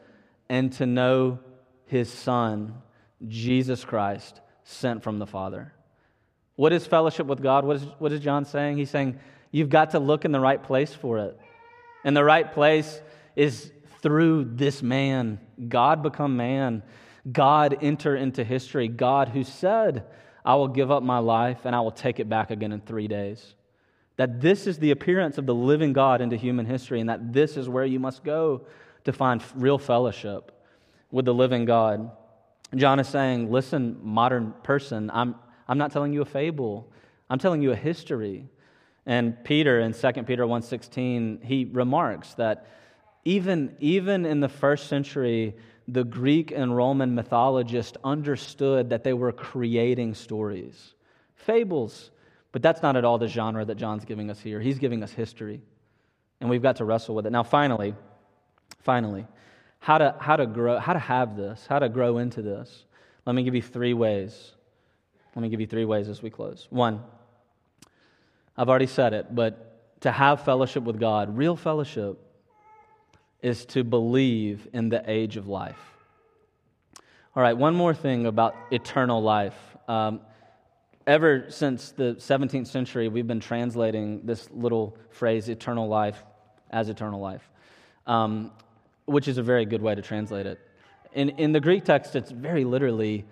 and 0.49 0.71
to 0.73 0.85
know 0.85 1.39
his 1.85 2.11
Son, 2.11 2.75
Jesus 3.27 3.83
Christ, 3.83 4.39
sent 4.63 5.03
from 5.03 5.19
the 5.19 5.27
Father. 5.27 5.73
What 6.55 6.71
is 6.71 6.85
fellowship 6.85 7.25
with 7.25 7.41
God? 7.41 7.65
What 7.65 7.77
is, 7.77 7.83
what 7.99 8.11
is 8.11 8.19
John 8.19 8.45
saying? 8.45 8.77
He's 8.77 8.89
saying, 8.89 9.19
you've 9.51 9.69
got 9.69 9.91
to 9.91 9.99
look 9.99 10.25
in 10.25 10.31
the 10.31 10.39
right 10.39 10.61
place 10.61 10.93
for 10.93 11.17
it. 11.17 11.37
And 12.03 12.15
the 12.15 12.23
right 12.23 12.51
place 12.51 13.01
is 13.35 13.71
through 14.01 14.45
this 14.53 14.81
man, 14.81 15.39
God 15.67 16.01
become 16.03 16.37
man. 16.37 16.83
God 17.29 17.77
enter 17.81 18.15
into 18.15 18.43
history, 18.43 18.87
God 18.87 19.29
who 19.29 19.43
said, 19.43 20.05
I 20.43 20.55
will 20.55 20.67
give 20.67 20.89
up 20.89 21.03
my 21.03 21.19
life 21.19 21.65
and 21.65 21.75
I 21.75 21.81
will 21.81 21.91
take 21.91 22.19
it 22.19 22.27
back 22.27 22.51
again 22.51 22.71
in 22.71 22.81
three 22.81 23.07
days. 23.07 23.55
That 24.17 24.41
this 24.41 24.67
is 24.67 24.79
the 24.79 24.91
appearance 24.91 25.37
of 25.37 25.45
the 25.45 25.55
living 25.55 25.93
God 25.93 26.21
into 26.21 26.35
human 26.35 26.65
history, 26.65 26.99
and 26.99 27.09
that 27.09 27.33
this 27.33 27.57
is 27.57 27.69
where 27.69 27.85
you 27.85 27.99
must 27.99 28.23
go 28.23 28.65
to 29.05 29.13
find 29.13 29.41
real 29.55 29.77
fellowship 29.77 30.51
with 31.11 31.25
the 31.25 31.33
living 31.33 31.65
God. 31.65 32.11
John 32.75 32.99
is 32.99 33.07
saying, 33.07 33.51
Listen, 33.51 33.97
modern 34.01 34.53
person, 34.63 35.09
I'm, 35.13 35.35
I'm 35.67 35.77
not 35.77 35.91
telling 35.91 36.13
you 36.13 36.21
a 36.21 36.25
fable, 36.25 36.91
I'm 37.29 37.39
telling 37.39 37.61
you 37.61 37.71
a 37.71 37.75
history. 37.75 38.47
And 39.05 39.43
Peter 39.43 39.79
in 39.79 39.93
2 39.93 40.11
Peter 40.23 40.45
1.16, 40.45 41.43
he 41.43 41.65
remarks 41.71 42.35
that 42.35 42.67
even, 43.25 43.75
even 43.79 44.25
in 44.25 44.39
the 44.39 44.49
first 44.49 44.87
century, 44.87 45.55
the 45.91 46.05
Greek 46.05 46.51
and 46.51 46.73
Roman 46.73 47.13
mythologists 47.13 47.97
understood 48.01 48.89
that 48.91 49.03
they 49.03 49.11
were 49.11 49.33
creating 49.33 50.13
stories, 50.15 50.93
fables. 51.35 52.11
But 52.53 52.61
that's 52.61 52.81
not 52.81 52.95
at 52.95 53.03
all 53.03 53.17
the 53.17 53.27
genre 53.27 53.63
that 53.65 53.75
John's 53.75 54.05
giving 54.05 54.29
us 54.29 54.39
here. 54.39 54.61
He's 54.61 54.79
giving 54.79 55.03
us 55.03 55.11
history. 55.11 55.61
And 56.39 56.49
we've 56.49 56.61
got 56.61 56.77
to 56.77 56.85
wrestle 56.85 57.13
with 57.13 57.25
it. 57.25 57.31
Now, 57.31 57.43
finally, 57.43 57.93
finally, 58.79 59.27
how 59.79 59.97
to, 59.97 60.15
how 60.19 60.37
to 60.37 60.45
grow, 60.45 60.79
how 60.79 60.93
to 60.93 60.99
have 60.99 61.35
this, 61.35 61.65
how 61.67 61.79
to 61.79 61.89
grow 61.89 62.17
into 62.17 62.41
this. 62.41 62.85
Let 63.25 63.35
me 63.35 63.43
give 63.43 63.55
you 63.55 63.61
three 63.61 63.93
ways. 63.93 64.53
Let 65.35 65.41
me 65.41 65.49
give 65.49 65.59
you 65.59 65.67
three 65.67 65.85
ways 65.85 66.07
as 66.07 66.21
we 66.21 66.29
close. 66.29 66.67
One, 66.69 67.03
I've 68.57 68.69
already 68.69 68.87
said 68.87 69.13
it, 69.13 69.33
but 69.33 69.99
to 70.01 70.11
have 70.11 70.43
fellowship 70.45 70.83
with 70.83 70.99
God, 70.99 71.37
real 71.37 71.55
fellowship, 71.55 72.17
is 73.41 73.65
to 73.65 73.83
believe 73.83 74.67
in 74.73 74.89
the 74.89 75.03
age 75.09 75.37
of 75.37 75.47
life. 75.47 75.79
All 77.35 77.41
right, 77.41 77.57
one 77.57 77.75
more 77.75 77.93
thing 77.93 78.25
about 78.25 78.55
eternal 78.71 79.21
life. 79.21 79.55
Um, 79.87 80.21
ever 81.07 81.45
since 81.49 81.91
the 81.91 82.15
17th 82.15 82.67
century, 82.67 83.07
we've 83.07 83.27
been 83.27 83.39
translating 83.39 84.25
this 84.25 84.49
little 84.51 84.97
phrase, 85.09 85.49
eternal 85.49 85.87
life, 85.87 86.23
as 86.71 86.89
eternal 86.89 87.19
life, 87.19 87.49
um, 88.05 88.51
which 89.05 89.27
is 89.27 89.37
a 89.37 89.43
very 89.43 89.65
good 89.65 89.81
way 89.81 89.95
to 89.95 90.01
translate 90.01 90.45
it. 90.45 90.59
In, 91.13 91.29
in 91.29 91.51
the 91.51 91.59
Greek 91.59 91.83
text, 91.83 92.15
it's 92.15 92.31
very 92.31 92.63
literally, 92.63 93.25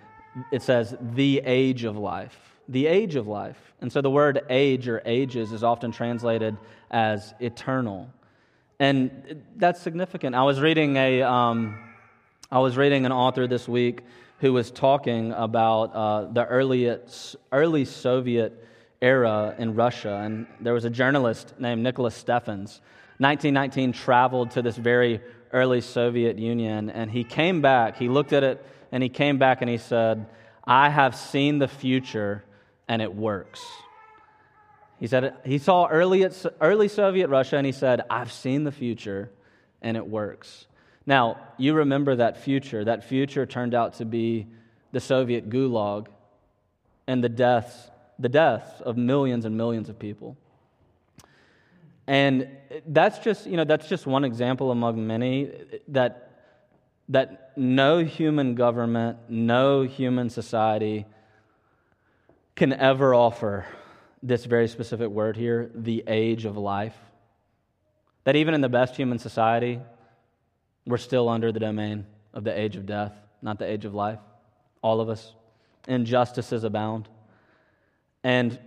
it 0.52 0.62
says, 0.62 0.96
the 1.14 1.42
age 1.46 1.84
of 1.84 1.98
life. 1.98 2.38
the 2.70 2.86
age 2.86 3.16
of 3.16 3.28
life. 3.28 3.74
And 3.82 3.92
so 3.92 4.00
the 4.00 4.12
word 4.12 4.42
age 4.50 4.88
or 4.88 5.02
ages 5.06 5.52
is 5.52 5.64
often 5.64 5.92
translated 5.92 6.56
as 6.92 7.34
eternal. 7.40 8.10
And 8.80 9.44
that's 9.58 9.82
significant. 9.82 10.36
I 10.36 10.44
was 10.44 10.62
reading 10.62 10.96
a, 10.96 11.22
um, 11.22 11.78
I 12.50 12.60
was 12.60 12.78
reading 12.78 13.06
an 13.06 13.12
author 13.12 13.46
this 13.46 13.68
week 13.68 14.02
who 14.40 14.54
was 14.54 14.72
talking 14.72 15.34
about 15.34 15.94
uh, 15.94 16.32
the 16.32 16.46
early, 16.46 16.98
early 17.52 17.84
Soviet 17.84 18.66
era 19.02 19.54
in 19.58 19.76
Russia. 19.76 20.22
And 20.24 20.48
there 20.62 20.74
was 20.74 20.86
a 20.86 20.90
journalist 20.90 21.56
named 21.60 21.84
Nicholas 21.84 22.16
Steffens. 22.16 22.82
1919 23.18 23.92
traveled 23.92 24.52
to 24.52 24.62
this 24.62 24.78
very 24.78 25.20
early 25.52 25.82
Soviet 25.82 26.38
Union, 26.38 26.90
and 26.90 27.12
he 27.12 27.26
came 27.26 27.62
back. 27.62 27.98
He 27.98 28.08
looked 28.08 28.32
at 28.32 28.44
it, 28.44 28.66
and 28.94 29.04
he 29.04 29.10
came 29.10 29.38
back 29.38 29.62
and 29.62 29.70
he 29.70 29.78
said, 29.78 30.26
I 30.64 30.90
have 30.90 31.16
seen 31.16 31.60
the 31.60 31.68
future, 31.68 32.46
and 32.88 33.02
it 33.02 33.14
works. 33.14 33.60
He 35.00 35.08
said 35.08 35.34
he 35.46 35.58
saw 35.58 35.88
early, 35.88 36.30
early 36.60 36.88
Soviet 36.88 37.30
Russia, 37.30 37.58
and 37.58 37.66
he 37.66 37.72
said, 37.72 38.02
I've 38.10 38.32
seen 38.32 38.66
the 38.66 38.72
future, 38.72 39.32
and 39.82 39.96
it 39.96 40.06
works. 40.06 40.68
Now, 41.06 41.40
you 41.58 41.74
remember 41.74 42.18
that 42.18 42.44
future. 42.44 42.84
That 42.84 43.06
future 43.06 43.46
turned 43.46 43.74
out 43.74 43.96
to 43.96 44.06
be 44.06 44.48
the 44.92 45.00
Soviet 45.00 45.50
gulag 45.50 46.08
and 47.08 47.24
the 47.24 47.30
deaths, 47.30 47.90
the 48.20 48.30
deaths 48.30 48.82
of 48.82 48.98
millions 48.98 49.46
and 49.46 49.56
millions 49.56 49.88
of 49.90 49.98
people. 49.98 50.38
And 52.06 52.48
that's 52.88 53.20
just, 53.20 53.46
you 53.46 53.56
know, 53.56 53.64
that's 53.64 53.88
just 53.88 54.06
one 54.06 54.26
example 54.26 54.72
among 54.72 55.08
many 55.08 55.52
that, 55.90 56.42
that 57.08 57.54
no 57.56 58.04
human 58.04 58.56
government, 58.56 59.18
no 59.30 59.84
human 59.84 60.30
society 60.30 61.06
can 62.56 62.74
ever 62.74 63.16
offer 63.16 63.66
this 64.22 64.46
very 64.46 64.68
specific 64.68 65.10
word 65.10 65.38
here, 65.38 65.72
the 65.74 66.04
age 66.08 66.46
of 66.46 66.58
life. 66.58 66.96
That 68.26 68.36
even 68.36 68.54
in 68.54 68.62
the 68.62 68.70
best 68.70 68.96
human 68.96 69.20
society, 69.20 69.80
we're 70.86 70.98
still 70.98 71.30
under 71.30 71.52
the 71.52 71.60
domain 71.60 72.06
of 72.34 72.44
the 72.44 72.58
age 72.58 72.76
of 72.76 72.86
death, 72.86 73.14
not 73.42 73.60
the 73.60 73.70
age 73.70 73.86
of 73.86 73.94
life. 73.94 74.20
All 74.82 75.02
of 75.02 75.10
us. 75.10 75.34
Injustices 75.88 76.64
abound. 76.64 77.08
And 78.24 78.60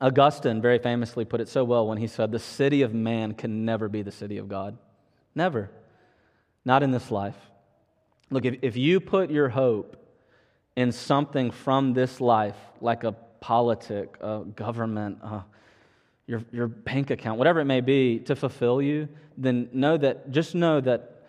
Augustine 0.00 0.62
very 0.62 0.78
famously 0.78 1.24
put 1.24 1.40
it 1.40 1.48
so 1.48 1.64
well 1.64 1.86
when 1.86 1.98
he 1.98 2.06
said, 2.06 2.30
The 2.30 2.38
city 2.38 2.82
of 2.82 2.94
man 2.94 3.34
can 3.34 3.64
never 3.64 3.88
be 3.88 4.02
the 4.02 4.12
city 4.12 4.38
of 4.38 4.48
God. 4.48 4.78
Never. 5.34 5.70
Not 6.64 6.82
in 6.82 6.90
this 6.90 7.10
life. 7.10 7.36
Look, 8.30 8.44
if, 8.44 8.58
if 8.62 8.76
you 8.76 9.00
put 9.00 9.30
your 9.30 9.48
hope 9.48 9.96
in 10.76 10.92
something 10.92 11.50
from 11.50 11.94
this 11.94 12.20
life, 12.20 12.56
like 12.80 13.02
a 13.04 13.16
politic, 13.40 14.16
a 14.20 14.40
government, 14.56 15.18
uh, 15.22 15.42
your, 16.26 16.42
your 16.52 16.68
bank 16.68 17.10
account, 17.10 17.38
whatever 17.38 17.60
it 17.60 17.64
may 17.64 17.80
be, 17.80 18.18
to 18.20 18.36
fulfill 18.36 18.82
you, 18.82 19.08
then 19.36 19.68
know 19.72 19.96
that, 19.96 20.30
just 20.30 20.54
know 20.54 20.80
that 20.80 21.22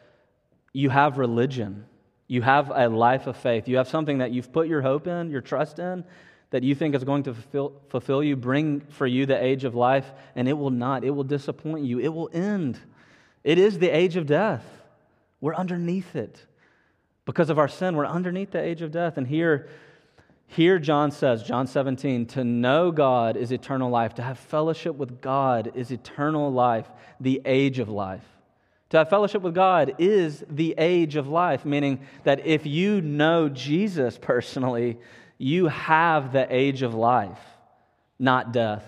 you 0.73 0.89
have 0.89 1.17
religion. 1.17 1.85
You 2.27 2.41
have 2.41 2.71
a 2.73 2.89
life 2.89 3.25
of 3.27 3.37
faith. 3.37 3.67
You 3.67 3.77
have 3.77 3.87
something 3.87 4.19
that 4.19 4.31
you've 4.31 4.51
put 4.51 4.67
your 4.67 4.81
hope 4.81 5.07
in, 5.07 5.31
your 5.31 5.41
trust 5.41 5.79
in, 5.79 6.03
that 6.51 6.63
you 6.63 6.75
think 6.75 6.95
is 6.95 7.03
going 7.03 7.23
to 7.23 7.33
fulfill, 7.33 7.81
fulfill 7.89 8.23
you, 8.23 8.35
bring 8.35 8.81
for 8.81 9.07
you 9.07 9.25
the 9.25 9.41
age 9.41 9.63
of 9.63 9.75
life, 9.75 10.11
and 10.35 10.47
it 10.47 10.53
will 10.53 10.69
not. 10.69 11.03
It 11.03 11.11
will 11.11 11.23
disappoint 11.23 11.85
you. 11.85 11.99
It 11.99 12.09
will 12.09 12.29
end. 12.33 12.79
It 13.43 13.57
is 13.57 13.79
the 13.79 13.89
age 13.89 14.15
of 14.15 14.25
death. 14.25 14.65
We're 15.41 15.55
underneath 15.55 16.15
it. 16.15 16.45
Because 17.25 17.49
of 17.49 17.59
our 17.59 17.67
sin, 17.67 17.95
we're 17.95 18.05
underneath 18.05 18.51
the 18.51 18.61
age 18.61 18.81
of 18.81 18.91
death. 18.91 19.17
And 19.17 19.27
here, 19.27 19.69
here 20.51 20.79
John 20.79 21.11
says, 21.11 21.43
John 21.43 21.67
17, 21.67 22.25
to 22.27 22.43
know 22.43 22.91
God 22.91 23.37
is 23.37 23.51
eternal 23.51 23.91
life. 23.91 24.15
To 24.15 24.23
have 24.23 24.39
fellowship 24.39 24.95
with 24.95 25.21
God 25.21 25.71
is 25.75 25.91
eternal 25.91 26.51
life, 26.51 26.89
the 27.19 27.39
age 27.45 27.77
of 27.77 27.87
life. 27.87 28.23
To 28.89 28.97
have 28.97 29.11
fellowship 29.11 29.43
with 29.43 29.53
God 29.53 29.93
is 29.99 30.43
the 30.49 30.73
age 30.79 31.15
of 31.17 31.27
life, 31.27 31.65
meaning 31.65 31.99
that 32.23 32.47
if 32.47 32.65
you 32.65 32.99
know 32.99 33.47
Jesus 33.47 34.17
personally, 34.19 34.97
you 35.37 35.67
have 35.67 36.33
the 36.33 36.47
age 36.49 36.81
of 36.81 36.95
life, 36.95 37.39
not 38.17 38.51
death. 38.51 38.83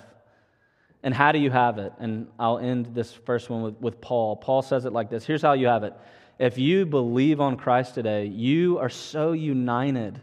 And 1.04 1.13
how 1.13 1.32
do 1.32 1.38
you 1.38 1.52
have 1.52 1.78
it? 1.78 1.93
And 2.00 2.28
I'll 2.39 2.58
end 2.58 2.95
this 2.95 3.13
first 3.13 3.52
one 3.52 3.62
with, 3.62 3.80
with 3.80 4.02
Paul. 4.02 4.36
Paul 4.36 4.63
says 4.63 4.86
it 4.86 4.93
like 4.93 5.12
this 5.12 5.26
Here's 5.26 5.43
how 5.43 5.54
you 5.54 5.67
have 5.67 5.84
it. 5.84 5.93
If 6.39 6.58
you 6.58 6.88
believe 6.88 7.39
on 7.39 7.56
Christ 7.56 7.93
today, 7.93 8.26
you 8.26 8.80
are 8.80 8.89
so 8.89 9.34
united 9.34 10.19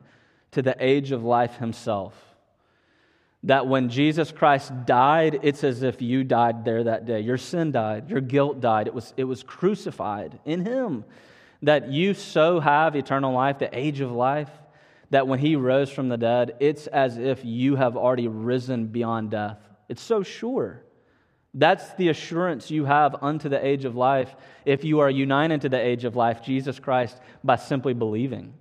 to 0.53 0.63
the 0.63 0.77
age 0.79 1.13
of 1.13 1.25
life 1.25 1.57
himself 1.57 2.29
that 3.45 3.67
when 3.67 3.89
Jesus 3.89 4.33
Christ 4.33 4.73
died, 4.85 5.41
it's 5.43 5.63
as 5.63 5.83
if 5.83 6.03
you 6.03 6.25
died 6.25 6.65
there 6.65 6.85
that 6.85 7.07
day. 7.07 7.21
Your 7.21 7.39
sin 7.39 7.71
died, 7.71 8.11
your 8.11 8.21
guilt 8.21 8.61
died. 8.61 8.89
It 8.89 8.95
was, 8.95 9.15
it 9.17 9.25
was 9.25 9.43
crucified 9.43 10.41
in 10.45 10.65
him. 10.65 11.05
That 11.63 11.91
you 11.91 12.15
so 12.15 12.61
have 12.61 12.97
eternal 12.97 13.33
life, 13.33 13.59
the 13.59 13.77
age 13.77 14.01
of 14.01 14.13
life, 14.13 14.51
that 15.11 15.27
when 15.27 15.39
he 15.39 15.57
rose 15.57 15.91
from 15.91 16.09
the 16.09 16.17
dead, 16.17 16.57
it's 16.61 16.87
as 16.89 17.17
if 17.17 17.45
you 17.45 17.77
have 17.77 17.97
already 17.97 18.29
risen 18.29 18.87
beyond 18.87 19.31
death. 19.31 19.59
It's 19.89 20.03
so 20.03 20.23
sure. 20.23 20.83
That's 21.55 21.95
the 21.95 22.11
assurance 22.11 22.71
you 22.71 22.85
have 22.85 23.17
unto 23.23 23.49
the 23.49 23.65
age 23.65 23.85
of 23.85 23.97
life 23.97 24.35
if 24.65 24.85
you 24.85 25.01
are 25.01 25.11
united 25.11 25.63
to 25.63 25.69
the 25.69 25.81
age 25.81 26.05
of 26.05 26.15
life, 26.15 26.43
Jesus 26.43 26.79
Christ, 26.79 27.19
by 27.43 27.57
simply 27.57 27.95
believing. 27.95 28.53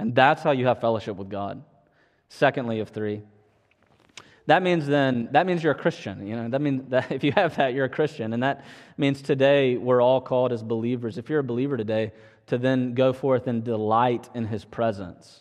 And 0.00 0.14
that's 0.14 0.42
how 0.42 0.52
you 0.52 0.66
have 0.66 0.80
fellowship 0.80 1.16
with 1.16 1.28
God. 1.28 1.62
Secondly, 2.28 2.80
of 2.80 2.88
three, 2.88 3.22
that 4.46 4.62
means 4.62 4.86
then 4.86 5.28
that 5.32 5.46
means 5.46 5.62
you're 5.62 5.72
a 5.72 5.78
Christian. 5.78 6.26
You 6.26 6.36
know 6.36 6.48
that 6.48 6.60
means 6.60 6.84
that 6.90 7.12
if 7.12 7.22
you 7.22 7.32
have 7.32 7.56
that, 7.56 7.74
you're 7.74 7.84
a 7.84 7.90
Christian, 7.90 8.32
and 8.32 8.42
that 8.42 8.64
means 8.96 9.20
today 9.20 9.76
we're 9.76 10.00
all 10.00 10.20
called 10.20 10.52
as 10.52 10.62
believers. 10.62 11.18
If 11.18 11.28
you're 11.28 11.40
a 11.40 11.44
believer 11.44 11.76
today, 11.76 12.12
to 12.46 12.58
then 12.58 12.94
go 12.94 13.12
forth 13.12 13.46
and 13.46 13.62
delight 13.62 14.28
in 14.34 14.46
his 14.46 14.64
presence. 14.64 15.40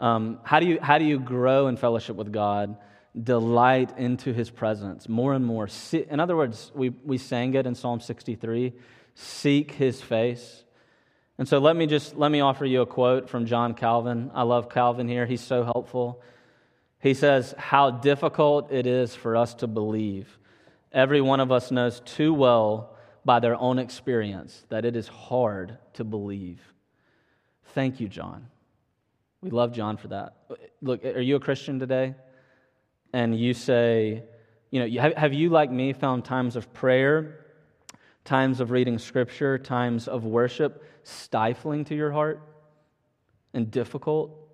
Um, 0.00 0.38
how, 0.44 0.60
do 0.60 0.66
you, 0.66 0.78
how 0.80 0.98
do 0.98 1.04
you 1.04 1.18
grow 1.18 1.68
in 1.68 1.76
fellowship 1.76 2.16
with 2.16 2.32
God? 2.32 2.76
Delight 3.20 3.96
into 3.98 4.32
his 4.32 4.50
presence 4.50 5.08
more 5.08 5.34
and 5.34 5.44
more. 5.44 5.68
In 5.92 6.20
other 6.20 6.36
words, 6.36 6.70
we, 6.74 6.90
we 6.90 7.18
sang 7.18 7.54
it 7.54 7.66
in 7.66 7.74
Psalm 7.74 8.00
63 8.00 8.72
seek 9.16 9.72
his 9.72 10.02
face. 10.02 10.62
And 11.38 11.46
so 11.46 11.58
let 11.58 11.76
me 11.76 11.86
just 11.86 12.16
let 12.16 12.30
me 12.30 12.40
offer 12.40 12.64
you 12.64 12.80
a 12.80 12.86
quote 12.86 13.28
from 13.28 13.46
John 13.46 13.74
Calvin. 13.74 14.30
I 14.34 14.42
love 14.42 14.70
Calvin 14.70 15.08
here. 15.08 15.26
He's 15.26 15.42
so 15.42 15.64
helpful. 15.64 16.22
He 17.00 17.14
says, 17.14 17.54
How 17.58 17.90
difficult 17.90 18.72
it 18.72 18.86
is 18.86 19.14
for 19.14 19.36
us 19.36 19.54
to 19.56 19.66
believe. 19.66 20.38
Every 20.92 21.20
one 21.20 21.40
of 21.40 21.52
us 21.52 21.70
knows 21.70 22.00
too 22.00 22.32
well 22.32 22.96
by 23.24 23.40
their 23.40 23.56
own 23.56 23.78
experience 23.78 24.64
that 24.70 24.84
it 24.84 24.96
is 24.96 25.08
hard 25.08 25.76
to 25.94 26.04
believe. 26.04 26.60
Thank 27.74 28.00
you, 28.00 28.08
John. 28.08 28.46
We 29.42 29.50
love 29.50 29.72
John 29.72 29.96
for 29.96 30.08
that. 30.08 30.36
Look, 30.80 31.04
are 31.04 31.20
you 31.20 31.36
a 31.36 31.40
Christian 31.40 31.78
today? 31.78 32.14
And 33.12 33.38
you 33.38 33.52
say, 33.52 34.24
you 34.70 34.80
know, 34.80 35.12
have 35.16 35.34
you, 35.34 35.50
like 35.50 35.70
me, 35.70 35.92
found 35.92 36.24
times 36.24 36.56
of 36.56 36.72
prayer, 36.72 37.45
times 38.26 38.60
of 38.60 38.70
reading 38.70 38.98
scripture, 38.98 39.58
times 39.58 40.08
of 40.08 40.24
worship 40.24 40.84
stifling 41.04 41.84
to 41.86 41.94
your 41.94 42.12
heart 42.12 42.42
and 43.54 43.70
difficult? 43.70 44.46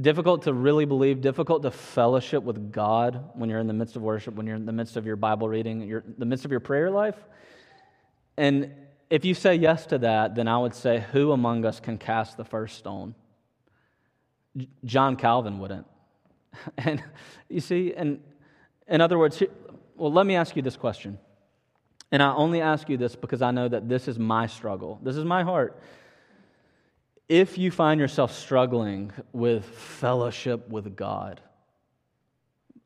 difficult 0.00 0.42
to 0.42 0.52
really 0.52 0.84
believe, 0.84 1.20
difficult 1.20 1.62
to 1.62 1.70
fellowship 1.70 2.42
with 2.42 2.72
God 2.72 3.30
when 3.34 3.50
you're 3.50 3.58
in 3.58 3.66
the 3.66 3.72
midst 3.72 3.96
of 3.96 4.02
worship, 4.02 4.34
when 4.34 4.46
you're 4.46 4.56
in 4.56 4.66
the 4.66 4.72
midst 4.72 4.96
of 4.96 5.06
your 5.06 5.16
Bible 5.16 5.48
reading, 5.48 5.82
you're 5.82 6.00
in 6.00 6.14
the 6.18 6.26
midst 6.26 6.44
of 6.44 6.50
your 6.50 6.60
prayer 6.60 6.90
life. 6.90 7.16
And 8.36 8.72
if 9.10 9.24
you 9.24 9.34
say 9.34 9.56
yes 9.56 9.86
to 9.86 9.98
that, 9.98 10.34
then 10.34 10.46
I 10.46 10.58
would 10.58 10.74
say, 10.74 11.04
Who 11.12 11.32
among 11.32 11.64
us 11.64 11.80
can 11.80 11.98
cast 11.98 12.36
the 12.36 12.44
first 12.44 12.78
stone? 12.78 13.14
John 14.84 15.16
Calvin 15.16 15.58
wouldn't. 15.58 15.86
And 16.76 17.02
you 17.48 17.60
see, 17.60 17.94
and 17.94 18.20
in 18.88 19.00
other 19.00 19.18
words, 19.18 19.40
well, 19.96 20.12
let 20.12 20.26
me 20.26 20.34
ask 20.34 20.56
you 20.56 20.62
this 20.62 20.76
question. 20.76 21.18
And 22.10 22.22
I 22.22 22.32
only 22.34 22.60
ask 22.60 22.88
you 22.88 22.96
this 22.96 23.16
because 23.16 23.42
I 23.42 23.50
know 23.50 23.68
that 23.68 23.88
this 23.88 24.08
is 24.08 24.18
my 24.18 24.46
struggle. 24.46 24.98
This 25.02 25.16
is 25.16 25.24
my 25.24 25.42
heart 25.42 25.80
if 27.28 27.58
you 27.58 27.70
find 27.70 28.00
yourself 28.00 28.32
struggling 28.32 29.12
with 29.32 29.64
fellowship 29.64 30.68
with 30.68 30.96
God, 30.96 31.40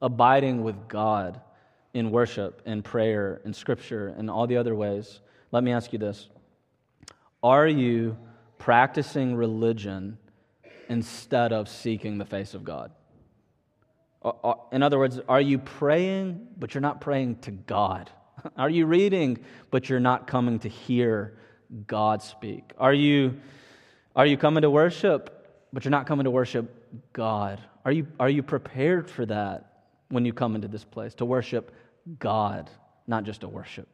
abiding 0.00 0.64
with 0.64 0.88
God 0.88 1.40
in 1.94 2.10
worship 2.10 2.60
and 2.66 2.84
prayer 2.84 3.40
and 3.44 3.54
scripture 3.54 4.08
and 4.08 4.28
all 4.28 4.46
the 4.46 4.56
other 4.56 4.74
ways, 4.74 5.20
let 5.52 5.62
me 5.62 5.70
ask 5.70 5.92
you 5.92 5.98
this 5.98 6.28
Are 7.42 7.68
you 7.68 8.16
practicing 8.58 9.36
religion 9.36 10.18
instead 10.88 11.52
of 11.52 11.68
seeking 11.68 12.18
the 12.18 12.24
face 12.24 12.54
of 12.54 12.64
God? 12.64 12.90
In 14.72 14.82
other 14.82 14.98
words, 14.98 15.20
are 15.28 15.40
you 15.40 15.58
praying, 15.58 16.46
but 16.56 16.74
you're 16.74 16.80
not 16.80 17.00
praying 17.00 17.38
to 17.40 17.50
God? 17.50 18.10
Are 18.56 18.70
you 18.70 18.86
reading, 18.86 19.38
but 19.70 19.88
you're 19.88 20.00
not 20.00 20.26
coming 20.26 20.58
to 20.60 20.68
hear 20.68 21.38
God 21.86 22.22
speak? 22.22 22.72
Are 22.78 22.94
you 22.94 23.40
are 24.14 24.26
you 24.26 24.36
coming 24.36 24.62
to 24.62 24.70
worship, 24.70 25.66
but 25.72 25.84
you're 25.84 25.90
not 25.90 26.06
coming 26.06 26.24
to 26.24 26.30
worship 26.30 26.70
God? 27.12 27.60
Are 27.84 27.92
you, 27.92 28.06
are 28.20 28.28
you 28.28 28.42
prepared 28.42 29.08
for 29.08 29.24
that 29.26 29.84
when 30.08 30.24
you 30.24 30.32
come 30.32 30.54
into 30.54 30.68
this 30.68 30.84
place? 30.84 31.14
To 31.14 31.24
worship 31.24 31.72
God, 32.18 32.70
not 33.06 33.24
just 33.24 33.40
to 33.40 33.48
worship. 33.48 33.88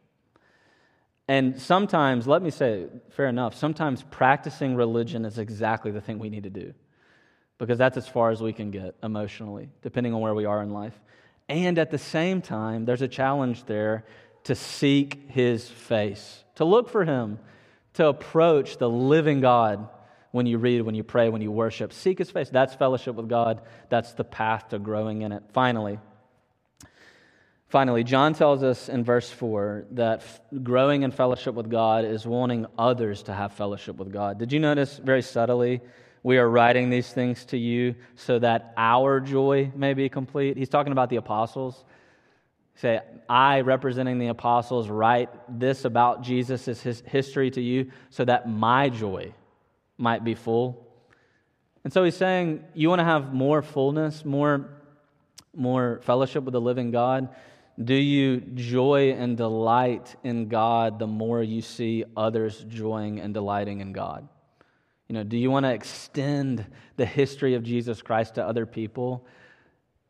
And 1.28 1.60
sometimes, 1.60 2.26
let 2.26 2.42
me 2.42 2.50
say, 2.50 2.86
fair 3.10 3.26
enough, 3.26 3.54
sometimes 3.54 4.02
practicing 4.10 4.74
religion 4.74 5.24
is 5.24 5.38
exactly 5.38 5.90
the 5.90 6.00
thing 6.00 6.18
we 6.18 6.30
need 6.30 6.44
to 6.44 6.50
do 6.50 6.74
because 7.58 7.78
that's 7.78 7.96
as 7.96 8.08
far 8.08 8.30
as 8.30 8.40
we 8.40 8.52
can 8.52 8.70
get 8.70 8.94
emotionally, 9.02 9.68
depending 9.82 10.14
on 10.14 10.20
where 10.20 10.34
we 10.34 10.46
are 10.46 10.62
in 10.62 10.70
life. 10.70 10.98
And 11.48 11.78
at 11.78 11.90
the 11.90 11.98
same 11.98 12.40
time, 12.40 12.84
there's 12.84 13.02
a 13.02 13.08
challenge 13.08 13.64
there 13.64 14.04
to 14.48 14.54
seek 14.54 15.28
his 15.28 15.68
face, 15.68 16.42
to 16.54 16.64
look 16.64 16.88
for 16.88 17.04
him, 17.04 17.38
to 17.92 18.06
approach 18.06 18.78
the 18.78 18.88
living 18.88 19.42
God 19.42 19.90
when 20.30 20.46
you 20.46 20.56
read, 20.56 20.80
when 20.80 20.94
you 20.94 21.04
pray, 21.04 21.28
when 21.28 21.42
you 21.42 21.52
worship. 21.52 21.92
Seek 21.92 22.16
his 22.18 22.30
face. 22.30 22.48
That's 22.48 22.74
fellowship 22.74 23.14
with 23.14 23.28
God. 23.28 23.60
That's 23.90 24.14
the 24.14 24.24
path 24.24 24.70
to 24.70 24.78
growing 24.78 25.20
in 25.20 25.32
it. 25.32 25.42
Finally, 25.52 25.98
Finally, 27.68 28.02
John 28.02 28.32
tells 28.32 28.62
us 28.62 28.88
in 28.88 29.04
verse 29.04 29.28
4 29.28 29.88
that 29.90 30.22
growing 30.62 31.02
in 31.02 31.10
fellowship 31.10 31.54
with 31.54 31.68
God 31.68 32.06
is 32.06 32.26
wanting 32.26 32.64
others 32.78 33.24
to 33.24 33.34
have 33.34 33.52
fellowship 33.52 33.96
with 33.96 34.10
God. 34.10 34.38
Did 34.38 34.54
you 34.54 34.60
notice 34.60 34.96
very 34.96 35.20
subtly? 35.20 35.82
We 36.22 36.38
are 36.38 36.48
writing 36.48 36.88
these 36.88 37.12
things 37.12 37.44
to 37.46 37.58
you 37.58 37.94
so 38.16 38.38
that 38.38 38.72
our 38.78 39.20
joy 39.20 39.70
may 39.76 39.92
be 39.92 40.08
complete. 40.08 40.56
He's 40.56 40.70
talking 40.70 40.92
about 40.92 41.10
the 41.10 41.16
apostles. 41.16 41.84
Say, 42.80 43.00
I, 43.28 43.62
representing 43.62 44.20
the 44.20 44.28
apostles, 44.28 44.88
write 44.88 45.30
this 45.48 45.84
about 45.84 46.22
Jesus' 46.22 46.80
his 46.80 47.02
history 47.04 47.50
to 47.50 47.60
you 47.60 47.90
so 48.10 48.24
that 48.24 48.48
my 48.48 48.88
joy 48.88 49.34
might 49.96 50.22
be 50.22 50.36
full. 50.36 50.86
And 51.82 51.92
so 51.92 52.04
he's 52.04 52.16
saying, 52.16 52.62
You 52.74 52.88
want 52.88 53.00
to 53.00 53.04
have 53.04 53.34
more 53.34 53.62
fullness, 53.62 54.24
more, 54.24 54.68
more 55.56 55.98
fellowship 56.04 56.44
with 56.44 56.52
the 56.52 56.60
living 56.60 56.92
God? 56.92 57.30
Do 57.82 57.94
you 57.94 58.40
joy 58.54 59.10
and 59.10 59.36
delight 59.36 60.14
in 60.22 60.46
God 60.46 61.00
the 61.00 61.06
more 61.08 61.42
you 61.42 61.62
see 61.62 62.04
others 62.16 62.64
joying 62.68 63.18
and 63.18 63.34
delighting 63.34 63.80
in 63.80 63.92
God? 63.92 64.28
You 65.08 65.14
know, 65.14 65.24
do 65.24 65.36
you 65.36 65.50
want 65.50 65.64
to 65.64 65.72
extend 65.72 66.64
the 66.96 67.06
history 67.06 67.54
of 67.54 67.64
Jesus 67.64 68.02
Christ 68.02 68.36
to 68.36 68.46
other 68.46 68.66
people 68.66 69.26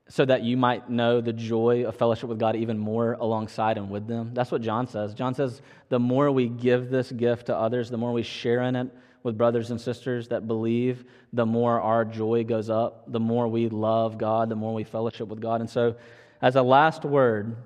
so 0.09 0.25
that 0.25 0.43
you 0.43 0.57
might 0.57 0.89
know 0.89 1.21
the 1.21 1.33
joy 1.33 1.85
of 1.85 1.95
fellowship 1.97 2.29
with 2.29 2.39
God 2.39 2.57
even 2.57 2.79
more 2.79 3.13
alongside 3.15 3.77
and 3.77 3.91
with 3.91 4.07
them? 4.07 4.33
That's 4.33 4.51
what 4.51 4.63
John 4.63 4.87
says. 4.87 5.15
John 5.15 5.35
says 5.35 5.61
the 5.89 5.99
more 5.99 6.31
we 6.31 6.49
give 6.49 6.91
this 6.91 7.13
gift 7.13 7.47
to 7.47 7.57
others, 7.57 7.91
the 7.91 7.99
more 7.99 8.13
we 8.13 8.23
share 8.23 8.63
in 8.63 8.77
it 8.77 8.89
with 9.23 9.37
brothers 9.37 9.71
and 9.71 9.81
sisters 9.81 10.29
that 10.29 10.47
believe, 10.47 11.05
the 11.33 11.45
more 11.45 11.81
our 11.81 12.05
joy 12.05 12.45
goes 12.45 12.71
up, 12.71 13.11
the 13.11 13.21
more 13.21 13.49
we 13.49 13.69
love 13.69 14.17
God, 14.17 14.49
the 14.49 14.57
more 14.57 14.73
we 14.73 14.85
fellowship 14.85 15.29
with 15.29 15.41
God. 15.41 15.61
And 15.61 15.69
so 15.69 15.97
as 16.41 16.57
a 16.57 16.63
last 16.63 17.05
word, 17.05 17.57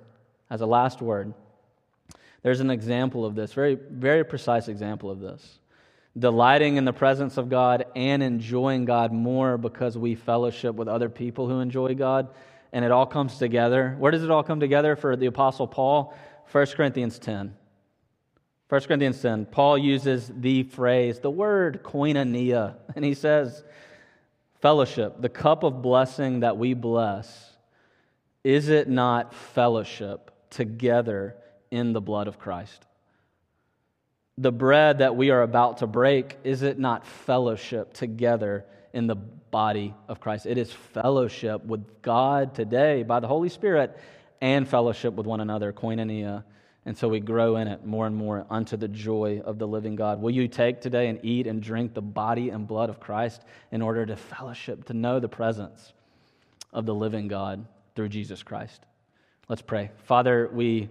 as 0.50 0.60
a 0.60 0.66
last 0.66 1.00
word, 1.00 1.34
there's 2.42 2.60
an 2.60 2.70
example 2.70 3.24
of 3.24 3.34
this, 3.34 3.52
very, 3.52 3.76
very 3.90 4.24
precise 4.24 4.68
example 4.68 5.10
of 5.10 5.20
this. 5.20 5.58
Delighting 6.18 6.76
in 6.76 6.84
the 6.84 6.92
presence 6.92 7.38
of 7.38 7.48
God 7.48 7.86
and 7.96 8.22
enjoying 8.22 8.84
God 8.84 9.12
more 9.12 9.56
because 9.56 9.96
we 9.96 10.14
fellowship 10.14 10.74
with 10.74 10.88
other 10.88 11.08
people 11.08 11.48
who 11.48 11.60
enjoy 11.60 11.94
God, 11.94 12.28
and 12.72 12.84
it 12.84 12.90
all 12.90 13.06
comes 13.06 13.38
together. 13.38 13.96
Where 13.98 14.12
does 14.12 14.22
it 14.22 14.30
all 14.30 14.42
come 14.42 14.60
together 14.60 14.94
for 14.96 15.16
the 15.16 15.26
Apostle 15.26 15.66
Paul? 15.66 16.14
1 16.50 16.66
Corinthians 16.66 17.18
10. 17.18 17.54
1 18.68 18.80
Corinthians 18.82 19.20
10, 19.20 19.46
Paul 19.46 19.76
uses 19.76 20.32
the 20.34 20.62
phrase, 20.62 21.20
the 21.20 21.30
word 21.30 21.82
koinonia, 21.82 22.76
and 22.96 23.04
he 23.04 23.12
says, 23.12 23.62
fellowship, 24.62 25.20
the 25.20 25.28
cup 25.28 25.62
of 25.62 25.82
blessing 25.82 26.40
that 26.40 26.56
we 26.56 26.72
bless 26.72 27.50
is 28.44 28.68
it 28.68 28.88
not 28.88 29.34
fellowship 29.34 30.30
together 30.50 31.36
in 31.70 31.92
the 31.92 32.00
blood 32.00 32.26
of 32.26 32.38
Christ? 32.38 32.86
The 34.38 34.52
bread 34.52 34.98
that 34.98 35.16
we 35.16 35.30
are 35.30 35.42
about 35.42 35.78
to 35.78 35.86
break, 35.86 36.38
is 36.42 36.62
it 36.62 36.78
not 36.78 37.06
fellowship 37.06 37.92
together 37.92 38.64
in 38.92 39.06
the 39.06 39.14
body 39.14 39.94
of 40.08 40.20
Christ? 40.20 40.46
It 40.46 40.58
is 40.58 40.72
fellowship 40.72 41.64
with 41.64 42.02
God 42.02 42.54
today 42.54 43.02
by 43.02 43.20
the 43.20 43.28
Holy 43.28 43.48
Spirit 43.48 43.98
and 44.40 44.66
fellowship 44.66 45.14
with 45.14 45.26
one 45.26 45.40
another, 45.40 45.72
koinonia. 45.72 46.44
And 46.84 46.96
so 46.96 47.08
we 47.08 47.20
grow 47.20 47.56
in 47.56 47.68
it 47.68 47.84
more 47.84 48.06
and 48.06 48.16
more 48.16 48.46
unto 48.50 48.76
the 48.76 48.88
joy 48.88 49.40
of 49.44 49.58
the 49.58 49.68
living 49.68 49.94
God. 49.94 50.20
Will 50.20 50.32
you 50.32 50.48
take 50.48 50.80
today 50.80 51.08
and 51.08 51.20
eat 51.22 51.46
and 51.46 51.62
drink 51.62 51.94
the 51.94 52.02
body 52.02 52.50
and 52.50 52.66
blood 52.66 52.90
of 52.90 52.98
Christ 52.98 53.42
in 53.70 53.82
order 53.82 54.04
to 54.06 54.16
fellowship, 54.16 54.86
to 54.86 54.94
know 54.94 55.20
the 55.20 55.28
presence 55.28 55.92
of 56.72 56.86
the 56.86 56.94
living 56.94 57.28
God? 57.28 57.64
through 57.94 58.08
Jesus 58.08 58.42
Christ. 58.42 58.84
Let's 59.48 59.62
pray. 59.62 59.90
Father, 60.04 60.48
we 60.52 60.88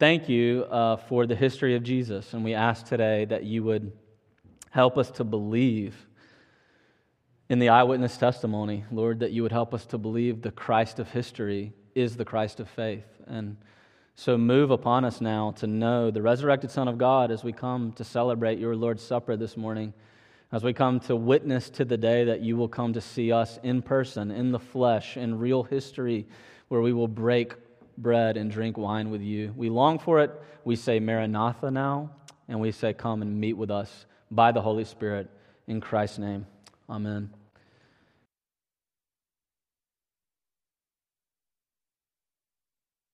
thank 0.00 0.30
you 0.30 0.64
uh, 0.70 0.96
for 0.96 1.26
the 1.26 1.36
history 1.36 1.76
of 1.76 1.82
Jesus, 1.82 2.32
and 2.32 2.42
we 2.42 2.54
ask 2.54 2.86
today 2.86 3.26
that 3.26 3.44
you 3.44 3.62
would 3.62 3.92
help 4.70 4.96
us 4.96 5.10
to 5.10 5.24
believe 5.24 5.94
in 7.50 7.58
the 7.58 7.68
eyewitness 7.68 8.16
testimony, 8.16 8.82
Lord, 8.90 9.20
that 9.20 9.32
you 9.32 9.42
would 9.42 9.52
help 9.52 9.74
us 9.74 9.84
to 9.86 9.98
believe 9.98 10.40
the 10.40 10.52
Christ 10.52 11.00
of 11.00 11.10
history 11.10 11.74
is 11.94 12.16
the 12.16 12.24
Christ 12.24 12.60
of 12.60 12.70
faith. 12.70 13.04
And 13.26 13.58
so 14.14 14.38
move 14.38 14.70
upon 14.70 15.04
us 15.04 15.20
now 15.20 15.50
to 15.58 15.66
know 15.66 16.10
the 16.10 16.22
resurrected 16.22 16.70
Son 16.70 16.88
of 16.88 16.96
God 16.96 17.30
as 17.30 17.44
we 17.44 17.52
come 17.52 17.92
to 17.92 18.04
celebrate 18.04 18.58
your 18.58 18.74
Lord's 18.74 19.02
Supper 19.02 19.36
this 19.36 19.54
morning 19.54 19.92
as 20.50 20.64
we 20.64 20.72
come 20.72 20.98
to 21.00 21.14
witness 21.14 21.68
to 21.70 21.84
the 21.84 21.98
day 21.98 22.24
that 22.24 22.40
you 22.40 22.56
will 22.56 22.68
come 22.68 22.94
to 22.94 23.00
see 23.00 23.32
us 23.32 23.58
in 23.62 23.82
person, 23.82 24.30
in 24.30 24.50
the 24.50 24.58
flesh, 24.58 25.18
in 25.18 25.38
real 25.38 25.62
history, 25.62 26.26
where 26.68 26.80
we 26.80 26.92
will 26.92 27.06
break 27.06 27.54
bread 28.02 28.36
and 28.36 28.50
drink 28.50 28.76
wine 28.76 29.10
with 29.10 29.22
you. 29.22 29.52
We 29.56 29.68
long 29.68 29.98
for 29.98 30.20
it. 30.20 30.30
We 30.64 30.76
say 30.76 31.00
Maranatha 31.00 31.70
now, 31.70 32.10
and 32.48 32.60
we 32.60 32.72
say, 32.72 32.92
Come 32.92 33.22
and 33.22 33.40
meet 33.40 33.54
with 33.54 33.70
us 33.70 34.06
by 34.30 34.52
the 34.52 34.62
Holy 34.62 34.84
Spirit. 34.84 35.28
In 35.66 35.80
Christ's 35.80 36.18
name, 36.18 36.46
amen. 36.88 37.30